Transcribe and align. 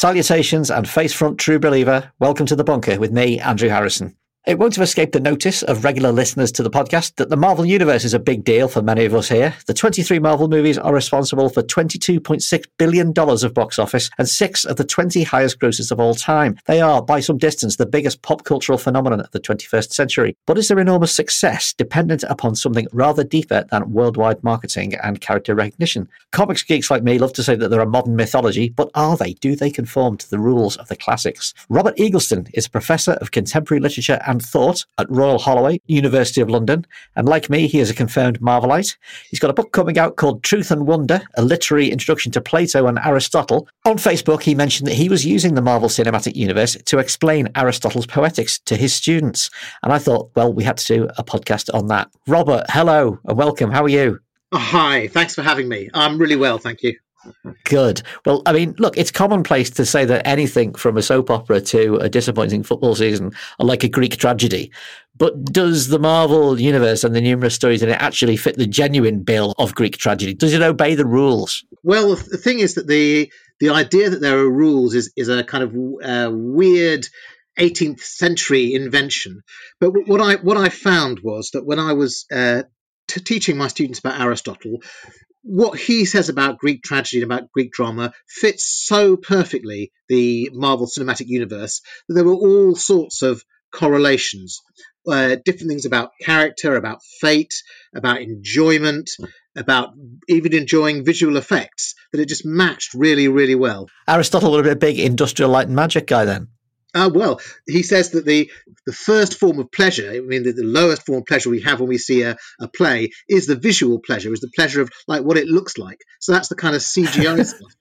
Salutations 0.00 0.70
and 0.70 0.88
face 0.88 1.12
front 1.12 1.36
true 1.36 1.58
believer. 1.58 2.10
Welcome 2.20 2.46
to 2.46 2.56
the 2.56 2.64
bunker 2.64 2.98
with 2.98 3.12
me, 3.12 3.38
Andrew 3.38 3.68
Harrison. 3.68 4.16
It 4.46 4.58
won't 4.58 4.74
have 4.76 4.82
escaped 4.82 5.12
the 5.12 5.20
notice 5.20 5.62
of 5.62 5.84
regular 5.84 6.12
listeners 6.12 6.50
to 6.52 6.62
the 6.62 6.70
podcast 6.70 7.16
that 7.16 7.28
the 7.28 7.36
Marvel 7.36 7.66
Universe 7.66 8.06
is 8.06 8.14
a 8.14 8.18
big 8.18 8.42
deal 8.42 8.68
for 8.68 8.80
many 8.80 9.04
of 9.04 9.14
us 9.14 9.28
here. 9.28 9.54
The 9.66 9.74
23 9.74 10.18
Marvel 10.18 10.48
movies 10.48 10.78
are 10.78 10.94
responsible 10.94 11.50
for 11.50 11.62
$22.6 11.62 12.64
billion 12.78 13.12
of 13.14 13.54
box 13.54 13.78
office 13.78 14.08
and 14.16 14.26
six 14.26 14.64
of 14.64 14.76
the 14.76 14.84
20 14.84 15.24
highest 15.24 15.60
grosses 15.60 15.90
of 15.90 16.00
all 16.00 16.14
time. 16.14 16.56
They 16.64 16.80
are, 16.80 17.02
by 17.02 17.20
some 17.20 17.36
distance, 17.36 17.76
the 17.76 17.84
biggest 17.84 18.22
pop 18.22 18.44
cultural 18.44 18.78
phenomenon 18.78 19.20
of 19.20 19.30
the 19.32 19.40
21st 19.40 19.92
century. 19.92 20.34
But 20.46 20.56
is 20.56 20.68
their 20.68 20.80
enormous 20.80 21.14
success 21.14 21.74
dependent 21.74 22.22
upon 22.22 22.54
something 22.54 22.86
rather 22.92 23.24
deeper 23.24 23.66
than 23.70 23.92
worldwide 23.92 24.42
marketing 24.42 24.94
and 25.02 25.20
character 25.20 25.54
recognition? 25.54 26.08
Comics 26.32 26.62
geeks 26.62 26.90
like 26.90 27.02
me 27.02 27.18
love 27.18 27.34
to 27.34 27.42
say 27.42 27.56
that 27.56 27.68
they're 27.68 27.80
a 27.80 27.86
modern 27.86 28.16
mythology, 28.16 28.70
but 28.70 28.90
are 28.94 29.18
they? 29.18 29.34
Do 29.34 29.54
they 29.54 29.70
conform 29.70 30.16
to 30.16 30.30
the 30.30 30.38
rules 30.38 30.78
of 30.78 30.88
the 30.88 30.96
classics? 30.96 31.52
Robert 31.68 31.96
Eaglestone 31.98 32.48
is 32.54 32.64
a 32.64 32.70
professor 32.70 33.12
of 33.12 33.32
contemporary 33.32 33.82
literature 33.82 34.18
and 34.30 34.39
thought 34.40 34.84
at 34.98 35.10
Royal 35.10 35.38
Holloway, 35.38 35.80
University 35.86 36.40
of 36.40 36.50
London. 36.50 36.86
And 37.16 37.28
like 37.28 37.50
me, 37.50 37.66
he 37.66 37.80
is 37.80 37.90
a 37.90 37.94
confirmed 37.94 38.40
Marvelite. 38.40 38.96
He's 39.28 39.38
got 39.38 39.50
a 39.50 39.54
book 39.54 39.72
coming 39.72 39.98
out 39.98 40.16
called 40.16 40.42
Truth 40.42 40.70
and 40.70 40.86
Wonder, 40.86 41.22
a 41.36 41.42
literary 41.42 41.90
introduction 41.90 42.32
to 42.32 42.40
Plato 42.40 42.86
and 42.86 42.98
Aristotle. 43.04 43.68
On 43.84 43.96
Facebook, 43.96 44.42
he 44.42 44.54
mentioned 44.54 44.86
that 44.88 44.94
he 44.94 45.08
was 45.08 45.24
using 45.24 45.54
the 45.54 45.62
Marvel 45.62 45.88
Cinematic 45.88 46.34
Universe 46.34 46.76
to 46.86 46.98
explain 46.98 47.48
Aristotle's 47.54 48.06
poetics 48.06 48.58
to 48.60 48.76
his 48.76 48.94
students. 48.94 49.50
And 49.82 49.92
I 49.92 49.98
thought, 49.98 50.30
well, 50.34 50.52
we 50.52 50.64
had 50.64 50.78
to 50.78 50.94
do 50.94 51.08
a 51.18 51.24
podcast 51.24 51.72
on 51.74 51.88
that. 51.88 52.10
Robert, 52.26 52.64
hello 52.68 53.18
and 53.24 53.36
welcome. 53.36 53.70
How 53.70 53.84
are 53.84 53.88
you? 53.88 54.20
Hi, 54.52 55.08
thanks 55.08 55.34
for 55.34 55.42
having 55.42 55.68
me. 55.68 55.90
I'm 55.94 56.18
really 56.18 56.36
well, 56.36 56.58
thank 56.58 56.82
you. 56.82 56.96
Good. 57.64 58.02
Well, 58.24 58.42
I 58.46 58.52
mean, 58.52 58.74
look, 58.78 58.96
it's 58.96 59.10
commonplace 59.10 59.70
to 59.70 59.84
say 59.84 60.04
that 60.06 60.26
anything 60.26 60.74
from 60.74 60.96
a 60.96 61.02
soap 61.02 61.30
opera 61.30 61.60
to 61.60 61.96
a 61.96 62.08
disappointing 62.08 62.62
football 62.62 62.94
season 62.94 63.32
are 63.58 63.66
like 63.66 63.84
a 63.84 63.88
Greek 63.88 64.16
tragedy. 64.16 64.70
But 65.16 65.44
does 65.44 65.88
the 65.88 65.98
Marvel 65.98 66.58
universe 66.58 67.04
and 67.04 67.14
the 67.14 67.20
numerous 67.20 67.54
stories 67.54 67.82
in 67.82 67.90
it 67.90 68.00
actually 68.00 68.36
fit 68.36 68.56
the 68.56 68.66
genuine 68.66 69.22
bill 69.22 69.54
of 69.58 69.74
Greek 69.74 69.98
tragedy? 69.98 70.32
Does 70.32 70.54
it 70.54 70.62
obey 70.62 70.94
the 70.94 71.04
rules? 71.04 71.64
Well, 71.82 72.16
the 72.16 72.38
thing 72.38 72.60
is 72.60 72.74
that 72.74 72.86
the 72.86 73.30
the 73.58 73.70
idea 73.70 74.10
that 74.10 74.22
there 74.22 74.38
are 74.38 74.50
rules 74.50 74.94
is 74.94 75.12
is 75.16 75.28
a 75.28 75.44
kind 75.44 75.64
of 75.64 75.74
uh, 76.02 76.30
weird 76.32 77.06
18th 77.58 78.00
century 78.00 78.74
invention. 78.74 79.42
But 79.78 79.90
what 79.90 80.20
I 80.20 80.36
what 80.36 80.56
I 80.56 80.70
found 80.70 81.20
was 81.20 81.50
that 81.50 81.66
when 81.66 81.78
I 81.78 81.92
was 81.92 82.24
uh, 82.32 82.62
teaching 83.06 83.58
my 83.58 83.68
students 83.68 83.98
about 83.98 84.20
Aristotle, 84.20 84.78
what 85.42 85.78
he 85.78 86.04
says 86.04 86.28
about 86.28 86.58
Greek 86.58 86.82
tragedy 86.82 87.22
and 87.22 87.30
about 87.30 87.50
Greek 87.52 87.72
drama 87.72 88.12
fits 88.28 88.64
so 88.64 89.16
perfectly 89.16 89.92
the 90.08 90.50
Marvel 90.52 90.86
Cinematic 90.86 91.26
Universe 91.26 91.80
that 92.08 92.14
there 92.14 92.24
were 92.24 92.34
all 92.34 92.74
sorts 92.74 93.22
of 93.22 93.42
correlations, 93.72 94.60
uh, 95.08 95.36
different 95.44 95.68
things 95.68 95.86
about 95.86 96.10
character, 96.20 96.76
about 96.76 97.02
fate, 97.20 97.54
about 97.94 98.20
enjoyment, 98.20 99.10
about 99.56 99.90
even 100.28 100.54
enjoying 100.54 101.04
visual 101.04 101.36
effects, 101.36 101.94
that 102.12 102.20
it 102.20 102.28
just 102.28 102.44
matched 102.44 102.94
really, 102.94 103.28
really 103.28 103.54
well. 103.54 103.88
Aristotle 104.08 104.50
would 104.50 104.64
have 104.64 104.78
been 104.78 104.90
a 104.90 104.92
big 104.92 105.00
industrial 105.00 105.50
light 105.50 105.66
and 105.66 105.76
magic 105.76 106.06
guy 106.06 106.24
then. 106.24 106.48
Uh, 106.94 107.10
well, 107.12 107.40
he 107.66 107.82
says 107.82 108.10
that 108.10 108.24
the 108.24 108.50
the 108.86 108.92
first 108.92 109.38
form 109.38 109.58
of 109.58 109.70
pleasure, 109.70 110.10
I 110.10 110.20
mean, 110.20 110.42
the, 110.42 110.52
the 110.52 110.64
lowest 110.64 111.06
form 111.06 111.18
of 111.20 111.26
pleasure 111.26 111.50
we 111.50 111.62
have 111.62 111.80
when 111.80 111.88
we 111.88 111.98
see 111.98 112.22
a, 112.22 112.36
a 112.60 112.68
play 112.68 113.10
is 113.28 113.46
the 113.46 113.56
visual 113.56 114.00
pleasure, 114.00 114.32
is 114.32 114.40
the 114.40 114.50
pleasure 114.54 114.80
of 114.80 114.90
like 115.06 115.22
what 115.22 115.36
it 115.36 115.46
looks 115.46 115.78
like. 115.78 115.98
So 116.20 116.32
that's 116.32 116.48
the 116.48 116.56
kind 116.56 116.74
of 116.74 116.82
CGI 116.82 117.46
stuff. 117.46 117.72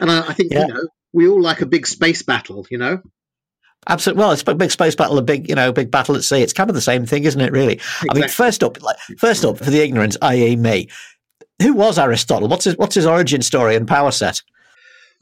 And 0.00 0.10
I, 0.10 0.28
I 0.28 0.32
think 0.32 0.52
yeah. 0.52 0.66
you 0.66 0.74
know 0.74 0.88
we 1.12 1.28
all 1.28 1.40
like 1.40 1.60
a 1.60 1.66
big 1.66 1.86
space 1.86 2.22
battle, 2.22 2.66
you 2.70 2.78
know. 2.78 3.00
Absolutely. 3.88 4.20
Well, 4.20 4.32
it's 4.32 4.44
a 4.46 4.54
big 4.54 4.70
space 4.70 4.94
battle, 4.94 5.18
a 5.18 5.22
big, 5.22 5.48
you 5.48 5.56
know, 5.56 5.72
big 5.72 5.90
battle 5.90 6.14
at 6.14 6.22
sea. 6.22 6.40
It's 6.40 6.52
kind 6.52 6.70
of 6.70 6.74
the 6.74 6.80
same 6.80 7.04
thing, 7.04 7.24
isn't 7.24 7.40
it? 7.40 7.52
Really. 7.52 7.74
Exactly. 7.74 8.08
I 8.10 8.14
mean, 8.14 8.28
first 8.28 8.62
up, 8.62 8.80
like, 8.80 8.96
first 9.18 9.44
up 9.44 9.58
for 9.58 9.70
the 9.70 9.82
ignorance, 9.82 10.16
i.e., 10.22 10.54
me. 10.54 10.88
Who 11.60 11.74
was 11.74 11.98
Aristotle? 11.98 12.48
What's 12.48 12.64
his 12.64 12.76
What's 12.76 12.94
his 12.94 13.06
origin 13.06 13.42
story 13.42 13.74
and 13.76 13.86
power 13.86 14.12
set? 14.12 14.40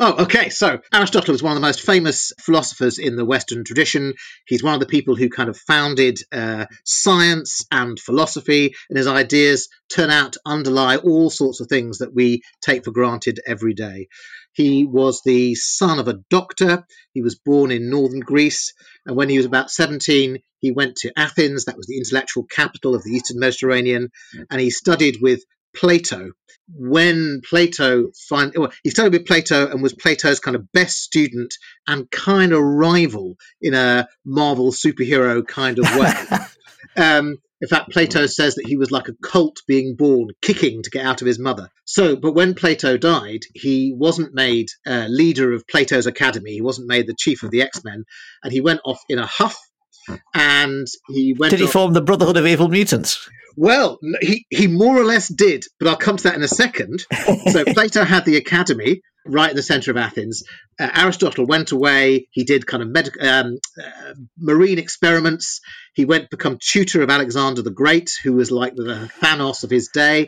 Oh, 0.03 0.23
okay. 0.23 0.49
So 0.49 0.81
Aristotle 0.95 1.33
was 1.33 1.43
one 1.43 1.53
of 1.53 1.57
the 1.57 1.67
most 1.67 1.83
famous 1.83 2.33
philosophers 2.41 2.99
in 2.99 3.17
the 3.17 3.25
Western 3.27 3.65
tradition. 3.65 4.15
He's 4.47 4.63
one 4.63 4.73
of 4.73 4.81
the 4.81 4.87
people 4.87 5.15
who 5.15 5.29
kind 5.29 5.51
of 5.51 5.59
founded 5.59 6.19
uh, 6.33 6.65
science 6.87 7.67
and 7.71 8.01
philosophy, 8.01 8.75
and 8.89 8.97
his 8.97 9.07
ideas 9.07 9.69
turn 9.91 10.09
out 10.09 10.33
to 10.33 10.41
underlie 10.47 10.97
all 10.97 11.29
sorts 11.29 11.61
of 11.61 11.67
things 11.67 11.99
that 11.99 12.15
we 12.15 12.41
take 12.63 12.85
for 12.85 12.93
granted 12.93 13.41
every 13.47 13.75
day. 13.75 14.09
He 14.55 14.87
was 14.87 15.21
the 15.23 15.55
son 15.55 15.99
of 15.99 16.09
a 16.09 16.21
doctor. 16.31 16.87
He 17.13 17.21
was 17.21 17.39
born 17.39 17.71
in 17.71 17.91
northern 17.91 18.21
Greece, 18.21 18.73
and 19.05 19.17
when 19.17 19.29
he 19.29 19.37
was 19.37 19.45
about 19.45 19.71
17, 19.71 20.39
he 20.61 20.73
went 20.73 20.97
to 20.97 21.13
Athens. 21.15 21.67
That 21.67 21.77
was 21.77 21.87
the 21.87 21.99
intellectual 21.99 22.45
capital 22.45 22.95
of 22.95 23.05
the 23.05 23.11
Eastern 23.11 23.39
Mediterranean, 23.39 24.09
and 24.51 24.63
he 24.63 24.71
studied 24.71 25.19
with 25.21 25.45
Plato. 25.75 26.33
When 26.73 27.41
Plato 27.49 28.11
find 28.29 28.53
well, 28.57 28.73
he 28.85 28.91
studied 28.91 29.13
with 29.13 29.27
Plato 29.27 29.69
and 29.69 29.83
was 29.83 29.93
Plato's 29.93 30.39
kind 30.39 30.55
of 30.55 30.71
best 30.73 30.99
student 30.99 31.53
and 31.87 32.11
kind 32.11 32.53
of 32.53 32.63
rival 32.63 33.37
in 33.61 33.75
a 33.75 34.09
Marvel 34.25 34.71
superhero 34.71 35.47
kind 35.47 35.79
of 35.81 35.97
way. 35.97 36.15
um, 36.97 37.39
in 37.61 37.69
fact, 37.69 37.91
Plato 37.91 38.27
says 38.27 38.55
that 38.55 38.67
he 38.67 38.77
was 38.77 38.91
like 38.91 39.09
a 39.09 39.13
colt 39.13 39.59
being 39.69 39.95
born, 39.95 40.29
kicking 40.41 40.83
to 40.83 40.91
get 40.91 41.05
out 41.05 41.21
of 41.21 41.27
his 41.27 41.39
mother. 41.39 41.69
So, 41.85 42.17
but 42.17 42.33
when 42.33 42.55
Plato 42.55 42.97
died, 42.97 43.41
he 43.55 43.93
wasn't 43.95 44.33
made 44.33 44.69
uh, 44.87 45.07
leader 45.09 45.53
of 45.53 45.67
Plato's 45.69 46.07
academy. 46.07 46.53
He 46.53 46.63
wasn't 46.63 46.89
made 46.89 47.07
the 47.07 47.15
chief 47.15 47.43
of 47.43 47.51
the 47.51 47.61
X 47.63 47.85
Men, 47.85 48.05
and 48.43 48.53
he 48.53 48.63
went 48.63 48.81
off 48.85 49.03
in 49.09 49.19
a 49.19 49.27
huff. 49.27 49.59
And 50.35 50.87
he 51.09 51.35
went. 51.35 51.51
Did 51.51 51.61
he 51.61 51.67
off, 51.67 51.73
form 51.73 51.93
the 51.93 52.01
Brotherhood 52.01 52.39
of 52.39 52.47
Evil 52.47 52.69
Mutants? 52.69 53.29
Well, 53.57 53.99
he, 54.21 54.47
he 54.51 54.67
more 54.67 54.97
or 54.97 55.05
less 55.05 55.29
did, 55.29 55.65
but 55.79 55.89
I'll 55.89 55.97
come 55.97 56.17
to 56.17 56.23
that 56.25 56.35
in 56.35 56.43
a 56.43 56.49
second. 56.49 57.05
so 57.51 57.65
Plato 57.75 58.05
had 58.05 58.25
the 58.25 58.37
academy 58.37 59.03
right 59.27 59.51
in 59.51 59.57
the 59.57 59.63
center 59.63 59.91
of 59.91 59.97
Athens. 59.97 60.45
Uh, 60.79 60.89
Aristotle 60.95 61.47
went 61.47 61.73
away. 61.73 62.29
He 62.31 62.45
did 62.45 62.67
kind 62.67 62.83
of 62.83 62.89
medical, 62.89 63.27
um, 63.27 63.59
uh, 63.79 64.15
marine 64.39 64.79
experiments. 64.79 65.61
He 65.95 66.05
went 66.05 66.25
to 66.25 66.37
become 66.37 66.59
tutor 66.61 67.03
of 67.03 67.11
Alexander 67.11 67.63
the 67.63 67.71
Great, 67.71 68.13
who 68.23 68.33
was 68.33 68.51
like 68.51 68.75
the 68.75 69.11
Thanos 69.21 69.65
of 69.65 69.71
his 69.71 69.89
day. 69.89 70.27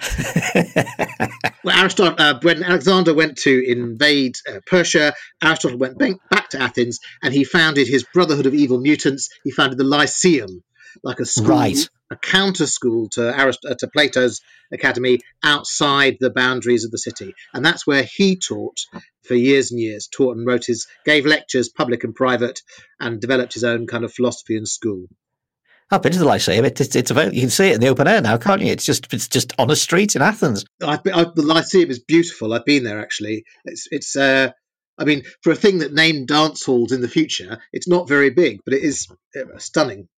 well, 1.64 1.78
Aristotle, 1.78 2.14
uh, 2.19 2.38
when 2.42 2.62
Alexander 2.62 3.14
went 3.14 3.38
to 3.38 3.64
invade 3.66 4.36
uh, 4.48 4.60
Persia, 4.66 5.14
Aristotle 5.42 5.78
went 5.78 5.98
back 5.98 6.50
to 6.50 6.60
Athens 6.60 7.00
and 7.22 7.32
he 7.32 7.44
founded 7.44 7.88
his 7.88 8.04
Brotherhood 8.04 8.46
of 8.46 8.54
Evil 8.54 8.80
Mutants. 8.80 9.30
He 9.44 9.50
founded 9.50 9.78
the 9.78 9.84
Lyceum, 9.84 10.62
like 11.02 11.20
a 11.20 11.24
school, 11.24 11.48
right. 11.48 11.88
A 12.12 12.16
counter 12.16 12.66
school 12.66 13.08
to 13.10 13.32
Arist- 13.38 13.64
uh, 13.68 13.74
to 13.78 13.88
Plato's 13.88 14.40
academy 14.72 15.20
outside 15.42 16.16
the 16.20 16.30
boundaries 16.30 16.84
of 16.84 16.90
the 16.90 16.98
city, 16.98 17.34
and 17.52 17.64
that's 17.64 17.86
where 17.86 18.02
he 18.04 18.36
taught 18.36 18.78
for 19.24 19.34
years 19.34 19.72
and 19.72 19.80
years. 19.80 20.08
Taught 20.08 20.36
and 20.36 20.46
wrote 20.46 20.66
his, 20.66 20.86
gave 21.04 21.26
lectures, 21.26 21.68
public 21.68 22.04
and 22.04 22.14
private, 22.14 22.60
and 23.00 23.20
developed 23.20 23.54
his 23.54 23.64
own 23.64 23.86
kind 23.86 24.04
of 24.04 24.12
philosophy 24.12 24.56
and 24.56 24.68
school. 24.68 25.06
I've 25.90 26.00
been 26.00 26.12
to 26.12 26.18
the 26.18 26.24
Lyceum. 26.24 26.64
It, 26.64 26.80
it's, 26.80 26.96
it's 26.96 27.10
available. 27.10 27.34
You 27.34 27.42
can 27.42 27.50
see 27.50 27.68
it 27.68 27.74
in 27.74 27.80
the 27.80 27.88
open 27.88 28.08
air 28.08 28.22
now, 28.22 28.38
can't 28.38 28.62
you? 28.62 28.72
It's 28.72 28.84
just 28.84 29.12
it's 29.12 29.28
just 29.28 29.52
on 29.58 29.70
a 29.70 29.76
street 29.76 30.16
in 30.16 30.22
Athens. 30.22 30.64
I've 30.82 31.02
been, 31.02 31.12
I've, 31.12 31.34
the 31.34 31.42
Lyceum 31.42 31.90
is 31.90 31.98
beautiful. 31.98 32.54
I've 32.54 32.64
been 32.64 32.84
there 32.84 33.00
actually. 33.00 33.44
It's 33.64 33.88
it's. 33.90 34.16
Uh, 34.16 34.52
I 34.98 35.04
mean, 35.04 35.22
for 35.42 35.50
a 35.52 35.56
thing 35.56 35.78
that 35.78 35.92
named 35.92 36.28
dance 36.28 36.64
halls 36.64 36.92
in 36.92 37.00
the 37.00 37.08
future, 37.08 37.58
it's 37.72 37.88
not 37.88 38.08
very 38.08 38.30
big, 38.30 38.60
but 38.64 38.74
it 38.74 38.82
is 38.82 39.08
uh, 39.36 39.58
stunning. 39.58 40.08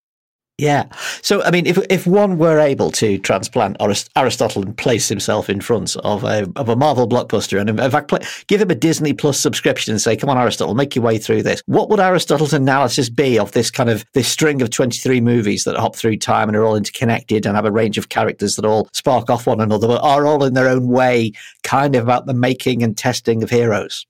Yeah. 0.56 0.85
So, 1.21 1.43
I 1.43 1.51
mean, 1.51 1.67
if 1.67 1.79
if 1.91 2.06
one 2.06 2.39
were 2.39 2.61
able 2.61 2.93
to 2.93 3.19
transplant 3.19 3.77
Aristotle 4.15 4.62
and 4.62 4.77
place 4.77 5.09
himself 5.09 5.51
in 5.51 5.61
front 5.61 5.97
of 5.97 6.23
a 6.23 6.47
of 6.55 6.69
a 6.69 6.77
Marvel 6.77 7.09
blockbuster, 7.09 7.61
and 7.61 7.69
in 7.69 7.91
fact, 7.91 8.06
play, 8.06 8.21
give 8.47 8.61
him 8.61 8.71
a 8.71 8.77
Disney 8.77 9.12
Plus 9.15 9.39
subscription 9.39 9.93
and 9.93 10.01
say, 10.01 10.15
"Come 10.17 10.31
on, 10.31 10.39
Aristotle, 10.39 10.77
make 10.77 10.95
your 10.95 11.05
way 11.05 11.19
through 11.19 11.43
this," 11.43 11.61
what 11.67 11.91
would 11.91 11.99
Aristotle's 11.99 12.53
analysis 12.53 13.11
be 13.11 13.37
of 13.37 13.51
this 13.51 13.69
kind 13.69 13.91
of 13.91 14.05
this 14.15 14.29
string 14.29 14.62
of 14.62 14.71
twenty 14.71 14.99
three 14.99 15.21
movies 15.21 15.65
that 15.65 15.77
hop 15.77 15.97
through 15.97 16.19
time 16.19 16.49
and 16.49 16.56
are 16.56 16.65
all 16.65 16.77
interconnected 16.77 17.47
and 17.47 17.56
have 17.56 17.65
a 17.65 17.73
range 17.73 17.99
of 17.99 18.09
characters 18.09 18.55
that 18.55 18.65
all 18.65 18.89
spark 18.93 19.31
off 19.31 19.49
one 19.49 19.61
another, 19.61 19.89
but 19.89 20.05
are 20.05 20.25
all 20.25 20.45
in 20.45 20.55
their 20.55 20.69
own 20.69 20.87
way 20.87 21.33
kind 21.65 21.97
of 21.97 22.05
about 22.05 22.27
the 22.27 22.35
making 22.35 22.85
and 22.85 22.97
testing 22.97 23.43
of 23.43 23.51
heroes? 23.51 24.06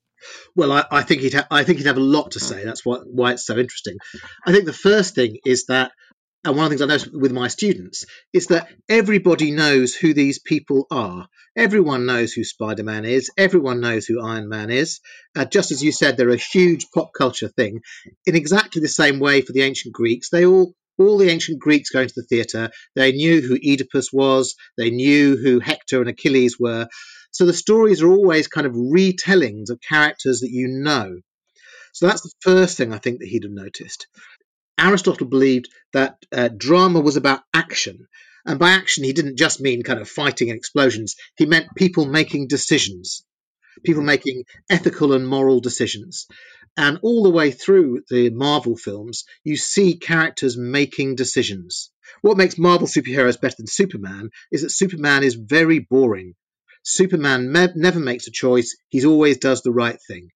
Well, 0.55 0.71
I, 0.71 0.85
I 0.91 1.01
think 1.01 1.21
he'd 1.21 1.33
ha- 1.33 1.47
I 1.49 1.63
think 1.63 1.79
he'd 1.79 1.87
have 1.87 1.97
a 1.97 2.01
lot 2.01 2.31
to 2.31 2.39
say. 2.39 2.63
That's 2.63 2.85
why 2.85 2.97
why 2.97 3.33
it's 3.33 3.45
so 3.45 3.57
interesting. 3.57 3.97
I 4.45 4.51
think 4.51 4.65
the 4.65 4.73
first 4.73 5.15
thing 5.15 5.37
is 5.43 5.65
that 5.65 5.91
and 6.45 6.55
one 6.55 6.65
of 6.65 6.71
the 6.71 6.77
things 6.77 6.81
I 6.81 6.93
notice 6.93 7.07
with 7.07 7.31
my 7.31 7.47
students 7.47 8.05
is 8.31 8.47
that 8.47 8.69
everybody 8.87 9.51
knows 9.51 9.95
who 9.95 10.13
these 10.13 10.37
people 10.37 10.85
are. 10.91 11.27
Everyone 11.57 12.05
knows 12.05 12.33
who 12.33 12.43
Spider 12.43 12.83
Man 12.83 13.03
is. 13.03 13.31
Everyone 13.35 13.81
knows 13.81 14.05
who 14.05 14.21
Iron 14.21 14.47
Man 14.47 14.69
is. 14.69 14.99
Uh, 15.35 15.45
just 15.45 15.71
as 15.71 15.83
you 15.83 15.91
said, 15.91 16.17
they're 16.17 16.29
a 16.29 16.37
huge 16.37 16.91
pop 16.93 17.11
culture 17.17 17.47
thing. 17.47 17.81
In 18.27 18.35
exactly 18.35 18.81
the 18.81 18.87
same 18.87 19.19
way 19.19 19.41
for 19.41 19.53
the 19.53 19.63
ancient 19.63 19.93
Greeks, 19.93 20.29
they 20.29 20.45
all 20.45 20.75
all 20.97 21.17
the 21.17 21.29
ancient 21.29 21.59
Greeks 21.59 21.89
going 21.89 22.07
to 22.07 22.13
the 22.15 22.23
theatre, 22.23 22.69
they 22.95 23.11
knew 23.11 23.41
who 23.41 23.55
Oedipus 23.55 24.13
was, 24.13 24.55
they 24.77 24.91
knew 24.91 25.35
who 25.35 25.59
Hector 25.59 25.99
and 25.99 26.09
Achilles 26.09 26.57
were. 26.57 26.87
So 27.31 27.45
the 27.45 27.53
stories 27.53 28.01
are 28.01 28.07
always 28.07 28.47
kind 28.47 28.65
of 28.65 28.73
retellings 28.73 29.69
of 29.69 29.81
characters 29.81 30.39
that 30.39 30.51
you 30.51 30.69
know. 30.69 31.17
So 31.91 32.07
that's 32.07 32.21
the 32.21 32.31
first 32.39 32.77
thing 32.77 32.93
I 32.93 32.97
think 32.97 33.19
that 33.19 33.27
he'd 33.27 33.43
have 33.43 33.51
noticed. 33.51 34.07
Aristotle 34.79 35.27
believed 35.27 35.69
that 35.93 36.17
uh, 36.31 36.49
drama 36.49 36.99
was 36.99 37.15
about 37.17 37.41
action. 37.53 38.07
And 38.45 38.59
by 38.59 38.71
action, 38.71 39.03
he 39.03 39.13
didn't 39.13 39.37
just 39.37 39.59
mean 39.61 39.83
kind 39.83 39.99
of 39.99 40.09
fighting 40.09 40.49
and 40.49 40.57
explosions. 40.57 41.15
He 41.37 41.45
meant 41.45 41.75
people 41.75 42.05
making 42.05 42.47
decisions, 42.47 43.23
people 43.83 44.03
making 44.03 44.43
ethical 44.69 45.13
and 45.13 45.27
moral 45.27 45.59
decisions. 45.61 46.27
And 46.77 46.99
all 47.03 47.23
the 47.23 47.29
way 47.29 47.51
through 47.51 48.03
the 48.09 48.29
Marvel 48.31 48.75
films, 48.77 49.23
you 49.43 49.55
see 49.57 49.95
characters 49.97 50.57
making 50.57 51.15
decisions. 51.15 51.91
What 52.21 52.37
makes 52.37 52.57
Marvel 52.57 52.87
superheroes 52.87 53.39
better 53.39 53.55
than 53.57 53.67
Superman 53.67 54.29
is 54.51 54.61
that 54.63 54.71
Superman 54.71 55.23
is 55.23 55.35
very 55.35 55.79
boring. 55.79 56.35
Superman 56.83 57.51
me- 57.51 57.69
never 57.75 57.99
makes 57.99 58.27
a 58.27 58.31
choice, 58.31 58.75
he 58.89 59.05
always 59.05 59.37
does 59.37 59.61
the 59.61 59.71
right 59.71 59.99
thing. 60.07 60.29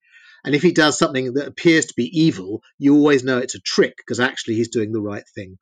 And 0.43 0.55
if 0.55 0.61
he 0.61 0.71
does 0.71 0.97
something 0.97 1.33
that 1.33 1.47
appears 1.47 1.87
to 1.87 1.93
be 1.95 2.05
evil, 2.17 2.61
you 2.77 2.95
always 2.95 3.23
know 3.23 3.37
it's 3.37 3.55
a 3.55 3.61
trick 3.61 3.95
because 3.97 4.19
actually 4.19 4.55
he's 4.55 4.69
doing 4.69 4.91
the 4.91 5.01
right 5.01 5.27
thing. 5.35 5.57